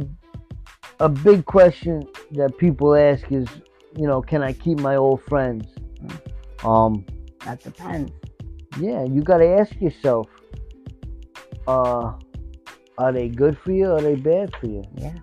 [1.00, 3.48] a big question that people ask is,
[3.96, 5.64] you know, can I keep my old friends?
[6.62, 7.04] Um,
[7.44, 8.12] That depends.
[8.78, 10.28] yeah, you got to ask yourself,
[11.66, 12.12] uh,
[12.98, 13.86] are they good for you?
[13.88, 14.84] Or are they bad for you?
[14.94, 15.14] Yeah.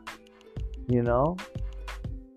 [0.92, 1.38] You know,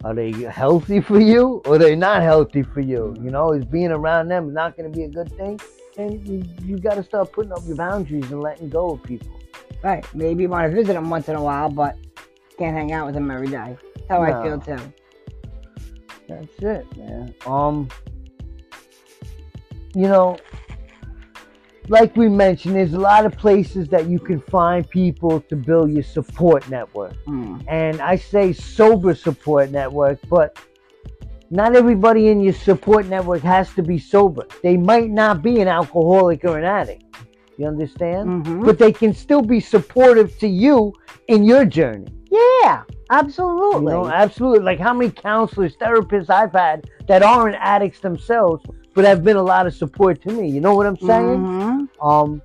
[0.05, 3.17] are they healthy for you or they not healthy for you?
[3.21, 5.59] You know, is being around them is not going to be a good thing?
[5.99, 9.41] And you, you got to start putting up your boundaries and letting go of people.
[9.83, 10.07] Right.
[10.15, 11.97] Maybe you want to visit them once in a while, but
[12.57, 13.77] can't hang out with them every day.
[13.97, 14.43] That's how I No.
[14.43, 14.93] feel too.
[16.29, 17.35] That's it, man.
[17.47, 17.89] Um,
[19.95, 20.37] you know,
[21.89, 25.91] like we mentioned, there's a lot of places that you can find people to build
[25.93, 27.15] your support network.
[27.25, 27.59] Hmm.
[27.69, 30.59] And I say sober support network, but
[31.51, 34.47] not everybody in your support network has to be sober.
[34.63, 37.05] They might not be an alcoholic or an addict.
[37.59, 38.45] You understand?
[38.45, 38.65] Mhm.
[38.65, 40.93] But they can still be supportive to you
[41.29, 42.09] in your journey.
[42.31, 42.83] Yeah.
[42.89, 43.93] You Absolutely.
[43.93, 44.65] know, absolutely.
[44.65, 48.65] Like how many counselors, therapists I've had that aren't addicts themselves,
[48.95, 50.49] but have been a lot of support to me.
[50.49, 51.39] You know what I'm saying?
[51.41, 51.89] Mhm.
[52.01, 52.43] Um,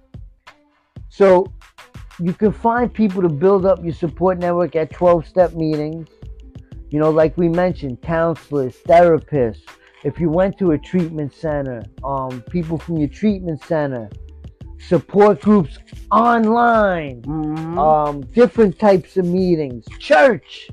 [1.09, 1.45] so
[2.19, 6.07] you can find people to build up your support network at 12 step meetings.
[6.89, 9.61] You know, like we mentioned, counselors, therapists.
[10.03, 14.09] If you went to a treatment center, um, people from your treatment center,
[14.79, 15.77] support groups
[16.09, 17.77] online, Mhm.
[17.77, 20.71] um, different types of meetings, church.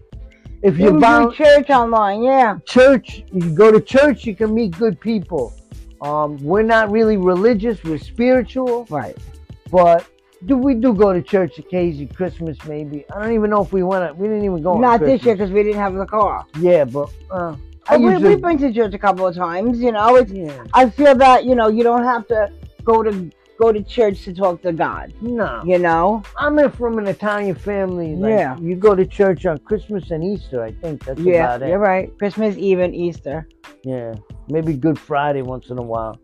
[0.67, 2.59] If You can bound, church online, yeah.
[2.67, 5.55] church, you go to church, you can meet good people.
[6.03, 9.17] Um, we're not really religious, we're spiritual, Right.
[9.71, 10.05] but
[10.45, 13.05] do we do go to church occasionally, Christmas maybe?
[13.15, 14.17] I don't even know if we went.
[14.17, 14.77] We didn't even go.
[14.77, 16.45] Not this year because we didn't have the car.
[16.59, 17.55] Yeah, but uh,
[17.87, 18.31] I we, usually.
[18.31, 19.81] we've been to church a couple of times.
[19.81, 20.33] You know, it's.
[20.33, 22.51] yeah, I feel that you know you don't have to
[22.85, 25.13] go to go to church to talk to God.
[25.21, 26.23] no, You know.
[26.37, 28.15] I'm in from an Italian family.
[28.15, 28.59] Like, Yeah.
[28.59, 30.63] you go to church on Christmas and Easter.
[30.63, 31.69] I think that's Yeah, about it.
[31.71, 32.17] you're right.
[32.19, 33.49] Christmas Eve and Easter.
[33.83, 34.15] Yeah,
[34.49, 36.19] maybe Good Friday once in a while.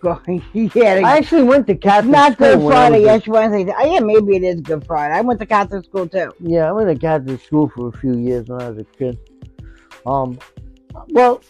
[0.00, 0.20] Go,
[0.52, 1.00] yeah.
[1.04, 3.02] I actually went to Catholic not school Good Friday.
[3.04, 3.72] Yes, Wednesday.
[3.76, 5.14] Oh, yeah, maybe it is Good Friday.
[5.14, 6.30] I went to Catholic school too.
[6.40, 9.18] Yeah, I went to Catholic school for a few years when I was a kid.
[10.04, 10.38] Um,
[11.08, 11.40] well,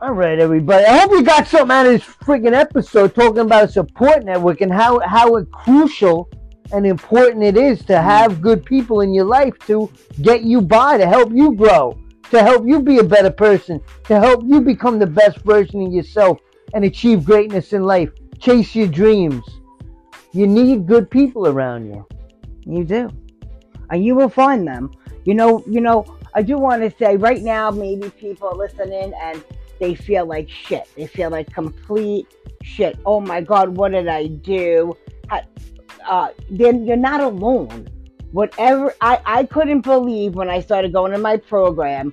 [0.00, 0.84] all right, everybody.
[0.84, 4.60] I hope you got something out of this freaking episode talking about a support network
[4.60, 6.28] and how how crucial
[6.72, 9.90] and important it is to have good people in your life to
[10.22, 11.98] get you by, to help you grow,
[12.30, 15.92] to help you be a better person, to help you become the best version of
[15.92, 16.38] yourself
[16.72, 18.10] and achieve greatness in life.
[18.38, 19.44] Chase your dreams.
[20.32, 22.06] You need good people around you.
[22.66, 23.10] You do,
[23.90, 24.90] and you will find them.
[25.24, 25.62] You know.
[25.66, 26.04] You know.
[26.36, 29.44] I do want to say right now, maybe people listening and
[29.78, 30.88] they feel like shit.
[30.96, 32.26] They feel like complete
[32.62, 32.98] shit.
[33.04, 34.94] Oh my God, what did I do?
[35.30, 35.44] I-
[36.06, 37.88] Uh, then you're not alone.
[38.32, 42.12] Whatever, I, I couldn't believe when I started going to my program,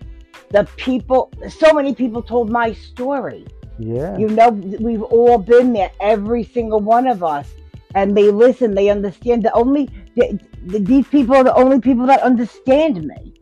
[0.49, 3.45] the people, so many people told my story.
[3.79, 4.17] Yeah.
[4.17, 4.49] You know,
[4.87, 7.47] we've all been there, every single one of us.
[7.95, 9.43] And they listen, they understand.
[9.43, 13.33] The only, the, the, these people are the only people that understand me,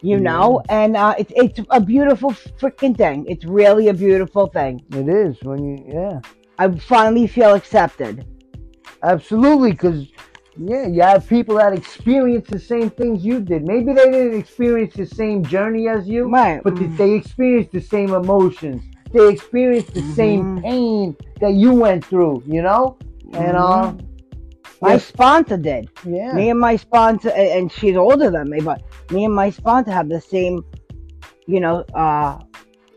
[0.00, 0.62] you know?
[0.68, 3.26] And uh, it's, it's a beautiful freaking thing.
[3.28, 4.84] It's really a beautiful thing.
[4.92, 6.20] It is when you, yeah.
[6.58, 8.26] I finally feel accepted.
[9.02, 10.08] Absolutely, because
[10.56, 13.64] yeah, you have people that experience the same things you did.
[13.64, 16.60] Maybe they didn't experience the same journey as you, Right.
[16.64, 18.82] but th- they experienced the same emotions.
[19.12, 20.62] They experienced the same Mhm.
[20.62, 22.42] pain that you went through.
[22.46, 22.96] You know,
[23.34, 23.92] and uh,
[24.80, 25.88] My yes, sponsor did.
[26.06, 29.50] yeah, Me and my sponsor, and and she's older than me, but me and my
[29.50, 30.64] sponsor have the same,
[31.46, 32.38] you know, uh,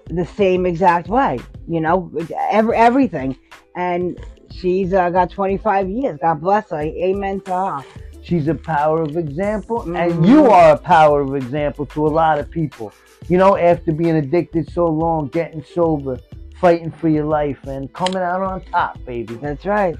[0.07, 1.39] the same exact way.
[1.67, 2.11] You know,
[2.51, 3.35] every everything,
[3.75, 4.19] and
[4.51, 6.19] she's uh, got 25 years.
[6.21, 6.81] God bless her.
[6.81, 7.83] Amen to her.
[8.23, 10.27] she's a power of example, and Mhm.
[10.27, 12.93] you are a power of example to a lot of people.
[13.27, 16.19] You know, after being addicted so long, getting sober,
[16.59, 19.33] fighting for your life, and coming out on top, baby.
[19.41, 19.95] That's right.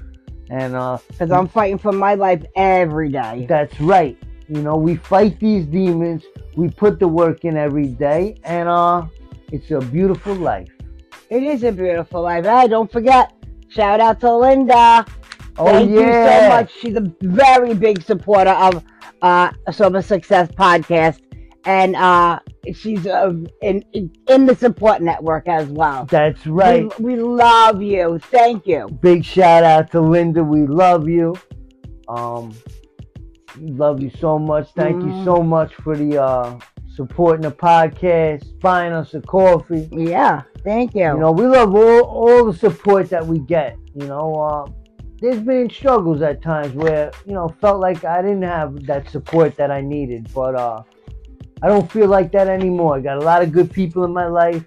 [0.50, 3.46] And uh, Because I'm fighting for my life every day.
[3.48, 4.18] That's right.
[4.48, 6.24] You know, we fight these demons.
[6.56, 9.06] We put the work in every day, and uh,
[9.50, 10.68] it's a beautiful life.
[11.30, 12.44] It is a beautiful life.
[12.44, 13.32] Hey, don't forget.
[13.68, 15.06] Shout out to Linda.
[15.58, 16.72] Oh Thank yeah, you so much.
[16.80, 18.84] She's a very big supporter of
[19.22, 21.20] uh, Sober Success podcast,
[21.64, 22.40] and uh,
[22.74, 23.82] she's uh, in
[24.28, 26.04] in the support network as well.
[26.06, 26.98] That's right.
[27.00, 28.18] We, we love you.
[28.30, 28.88] Thank you.
[29.00, 30.42] Big shout out to Linda.
[30.44, 31.34] We love you.
[32.08, 32.52] Um,
[33.58, 34.70] love you so much.
[34.76, 35.24] Thank you Mhm.
[35.24, 36.58] so much for the uh
[36.94, 39.88] supporting the podcast, buying us a coffee.
[39.92, 40.42] Yeah.
[40.62, 41.06] Thank you.
[41.06, 43.76] You know, we love all all the support that we get.
[43.94, 44.66] You know, uh,
[45.20, 49.56] there's been struggles at times where you know felt like I didn't have that support
[49.56, 50.82] that I needed, but uh,
[51.62, 52.96] I don't feel like that anymore.
[52.96, 54.64] I got a lot of good people in my life.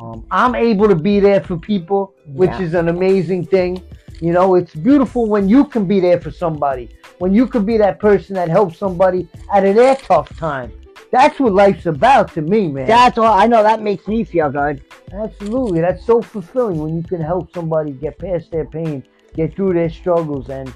[0.00, 2.62] Um, I'm able to be there for people, which Yeah.
[2.62, 3.82] is an amazing thing.
[4.20, 6.88] You know, it's beautiful when you can be there for somebody.
[7.18, 10.72] When you can be that person that helps somebody out of their tough time.
[11.10, 12.86] That's what life's about to me, man.
[12.86, 13.32] That's all.
[13.32, 14.82] I know that makes me feel good.
[15.12, 15.80] Absolutely.
[15.80, 19.04] That's so fulfilling when you can help somebody get past their pain,
[19.34, 20.72] get through their struggles, and,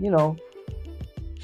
[0.00, 0.36] you know,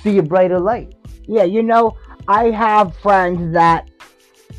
[0.03, 0.94] see a brighter light.
[1.26, 1.96] Yeah, you know,
[2.30, 3.90] I have friends that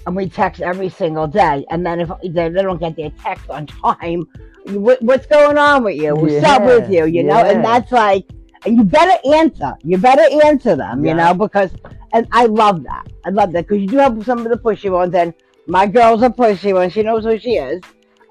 [0.06, 3.50] and we text every single day, and then if they, they don't get their text
[3.50, 4.28] on time,
[4.66, 6.14] what, what's going on with you?
[6.14, 7.06] What's up Yeah, with you?
[7.06, 8.26] You know, and that's like,
[8.66, 9.74] you better answer.
[9.84, 11.06] You better answer them.
[11.06, 11.72] You know, because
[12.12, 13.08] and I love that.
[13.24, 15.34] I love that because you do have some of the pushy ones, and
[15.66, 16.90] my girl's a pushy one.
[16.90, 17.82] She knows who she is,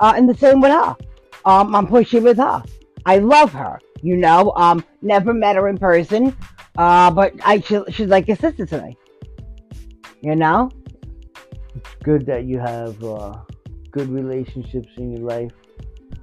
[0.01, 0.95] uh, and the same with her.
[1.47, 2.63] Um, I'm pushy with her.
[3.07, 3.81] I love her.
[4.03, 6.37] You know, um, never met her in person,
[6.77, 8.99] uh, but I she, she's like a sister to me.
[10.23, 10.71] You know,
[11.75, 13.39] It's good that you have uh,
[13.91, 15.53] good relationships in your life,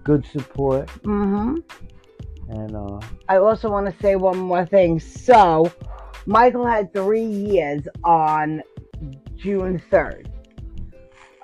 [0.04, 1.56] good support, mm-hmm.
[2.50, 5.00] and uh, I also want to say one more thing.
[5.00, 5.72] So,
[6.28, 8.62] Michael had three years on
[9.36, 10.28] June 3rd.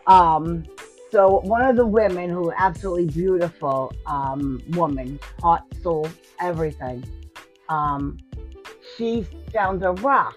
[0.08, 0.66] Um,
[1.12, 6.10] so one of the women who absolutely beautiful um, woman, heart, soul,
[6.41, 7.04] everything.
[7.70, 8.18] Um,
[8.97, 10.36] she found a rock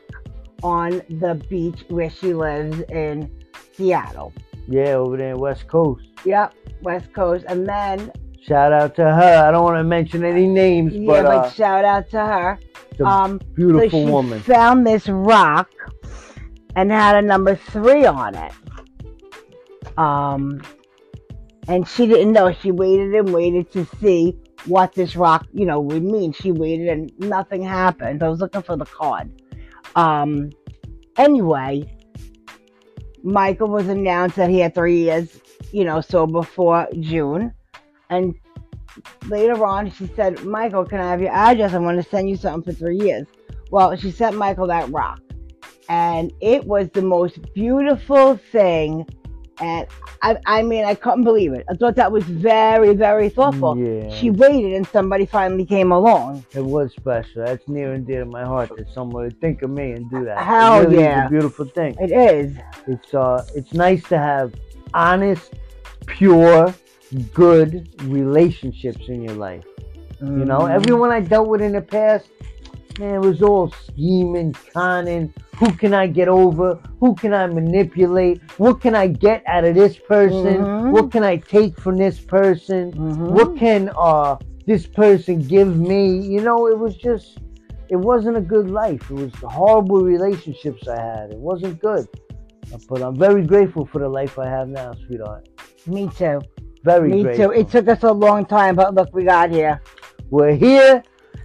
[0.63, 3.31] on the beach where she lives in
[3.75, 4.33] Seattle.
[4.69, 6.05] yeah, over there West Coast.
[6.25, 7.45] Yep, West Coast.
[7.49, 9.45] And then, Shout out to her.
[9.45, 12.59] I don't want to mention any names, yeah, but but uh, shout out to her.
[13.05, 14.41] Um, beautiful so she woman.
[14.41, 15.69] found this rock
[16.77, 18.53] and had a number three on it.
[19.99, 20.63] Um,
[21.69, 22.53] and she didn't know.
[22.53, 26.33] She waited and waited to see what this rock, you know, would mean.
[26.33, 28.23] She waited and nothing happened.
[28.23, 29.31] I was looking for the card.
[29.97, 30.51] Um,
[31.17, 31.91] anyway,
[33.25, 35.41] Michael was announced that he had three years,
[35.73, 37.53] you know, so before June.
[38.11, 38.35] And
[39.29, 41.75] later on, she said, Michael, can I have your address?
[41.75, 43.27] I want to send you something for three years.
[43.71, 45.21] Well, she sent Michael that rock.
[45.89, 49.07] And it was the most beautiful thing.
[49.61, 49.87] And
[50.23, 51.65] I, I mean, I couldn't believe it.
[51.71, 53.77] I thought that was very, very thoughtful.
[53.79, 54.15] Yeah.
[54.15, 56.45] She waited and somebody finally came along.
[56.55, 57.45] It was special.
[57.45, 60.25] That's near and dear to my heart that someone would think of me and do
[60.27, 60.39] that.
[60.39, 61.23] Hell it really yeah.
[61.25, 61.97] is a beautiful thing.
[61.99, 62.57] It is.
[62.87, 64.53] It's uh, it's nice to have
[64.93, 65.55] honest,
[66.07, 66.75] pure,
[67.33, 69.65] good relationships in your life.
[70.21, 70.71] You know, Mhm.
[70.71, 72.29] everyone I dealt with in the past,
[72.99, 75.33] man, it was all scheming, conning.
[75.59, 76.79] Who can I get over?
[77.01, 78.41] Who can I manipulate?
[78.59, 80.65] What can I get out of this person?
[80.65, 80.91] Mhm.
[80.91, 82.93] What can I take from this person?
[82.93, 83.31] Mhm.
[83.31, 84.37] What can uh
[84.67, 86.19] this person give me?
[86.19, 87.39] You know, it was just
[87.89, 89.11] it wasn't a good life.
[89.11, 91.31] It was horrible relationships I had.
[91.31, 92.07] It wasn't good.
[92.89, 95.49] But I'm very grateful for the life I have now, sweetheart.
[95.87, 96.41] Me too.
[96.83, 97.47] Very Me grateful.
[97.47, 97.53] too.
[97.53, 99.81] It took us a long time, but look, we got here.
[100.31, 101.03] We're here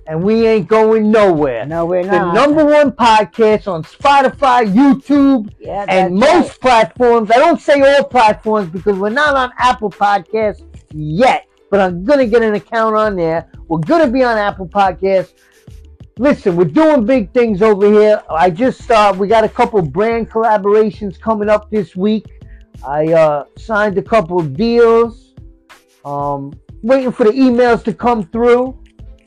[0.07, 1.65] and we ain't going nowhere.
[1.65, 2.33] No, we're the not.
[2.33, 7.31] The number one podcast on Spotify, YouTube, Yeah, and most platforms.
[7.31, 12.25] I don't say all platforms because we're not on Apple Podcasts yet, but I'm gonna
[12.25, 13.49] get an account on there.
[13.67, 15.33] We're gonna be on Apple Podcasts.
[16.17, 18.21] Listen, we're doing big things over here.
[18.29, 22.25] I just uh, we got a couple brand collaborations coming up this week.
[22.85, 25.33] I uh, signed a couple deals.
[26.03, 28.77] Um, waiting for the emails to come through.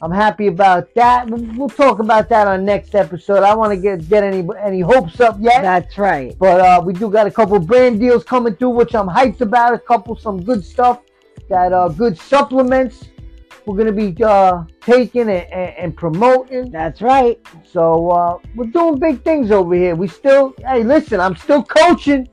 [0.04, 1.30] I'm happy about that.
[1.30, 3.42] We'll, talk about that on next episode.
[3.42, 5.62] I want to get get any any hopes up yet.
[5.62, 6.38] That's right.
[6.38, 9.72] But uh, we do got a couple brand deals coming through, which I'm hyped about.
[9.72, 11.00] A couple, some good stuff.
[11.48, 13.04] Got uh, good supplements.
[13.64, 16.70] We're gonna be uh, taking and, and, and promoting.
[16.70, 17.40] That's right.
[17.64, 19.94] So uh, we're doing big things over here.
[19.94, 22.28] We still, hey, listen, I'm still coaching.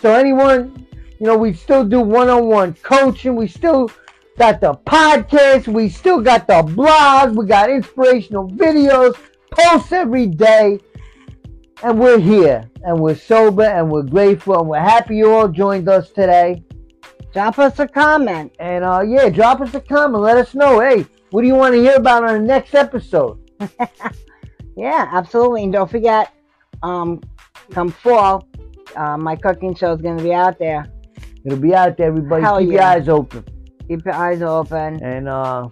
[0.00, 0.86] So anyone,
[1.18, 3.34] you know, we still do one-on-one coaching.
[3.34, 3.90] We still
[4.36, 5.68] got the podcast.
[5.68, 7.36] We still got the blog.
[7.36, 9.16] We got inspirational videos,
[9.50, 10.80] posts every day.
[11.82, 15.88] And we're here, and we're sober, and we're grateful, and we're happy you all joined
[15.90, 16.64] us today.
[17.34, 18.54] Drop us a comment.
[18.58, 20.22] And uh, yeah, drop us a comment.
[20.22, 20.80] Let us know.
[20.80, 23.38] Hey, what do you want to hear about on the next episode?
[24.76, 25.64] Yeah, absolutely.
[25.64, 26.34] And don't forget,
[26.82, 27.22] um,
[27.70, 28.46] come fall,
[28.94, 30.86] uh, my cooking show is going to be out there.
[31.44, 32.42] It'll be out there, everybody.
[32.42, 33.44] Hell Keep your eyes open.
[33.88, 35.02] Keep your eyes open.
[35.02, 35.68] And uh,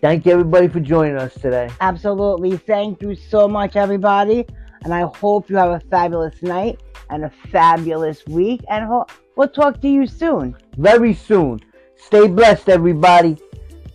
[0.00, 1.70] thank you, everybody, for joining us today.
[1.80, 2.56] Absolutely.
[2.56, 4.46] Thank you so much, everybody.
[4.84, 6.80] And I hope you have a fabulous night
[7.10, 8.62] and a fabulous week.
[8.68, 10.56] And ho- we'll talk to you soon.
[10.76, 11.60] Very soon.
[11.96, 13.36] Stay blessed, everybody.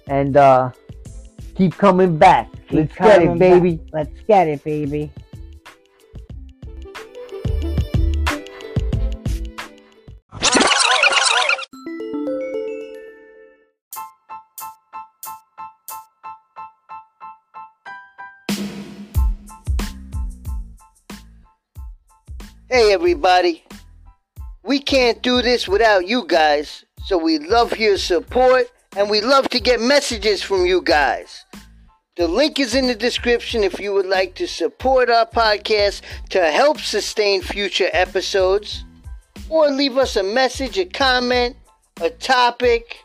[0.07, 0.71] And uh,
[1.55, 2.51] keep coming back.
[2.67, 3.75] Keep Let's get it, baby.
[3.77, 3.87] back.
[3.93, 5.11] Let's get it, baby.
[22.73, 23.63] Hey everybody.
[24.63, 28.65] We can't do this without you guys, so we love your support
[28.97, 31.45] and we love to get messages from you guys.
[32.17, 36.01] The link is in the description if you would like to support our podcast
[36.31, 38.83] to help sustain future episodes
[39.49, 41.55] or leave us a message, a comment,
[42.01, 42.97] a topic.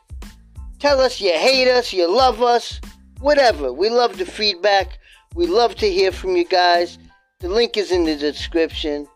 [0.79, 2.81] Tell us you hate us, you love us,
[3.21, 3.71] whatever.
[3.71, 4.99] We love the feedback.
[5.35, 6.97] We love to hear from you guys.
[7.41, 9.07] The link is in the description.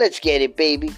[0.00, 0.94] Let's get it, baby.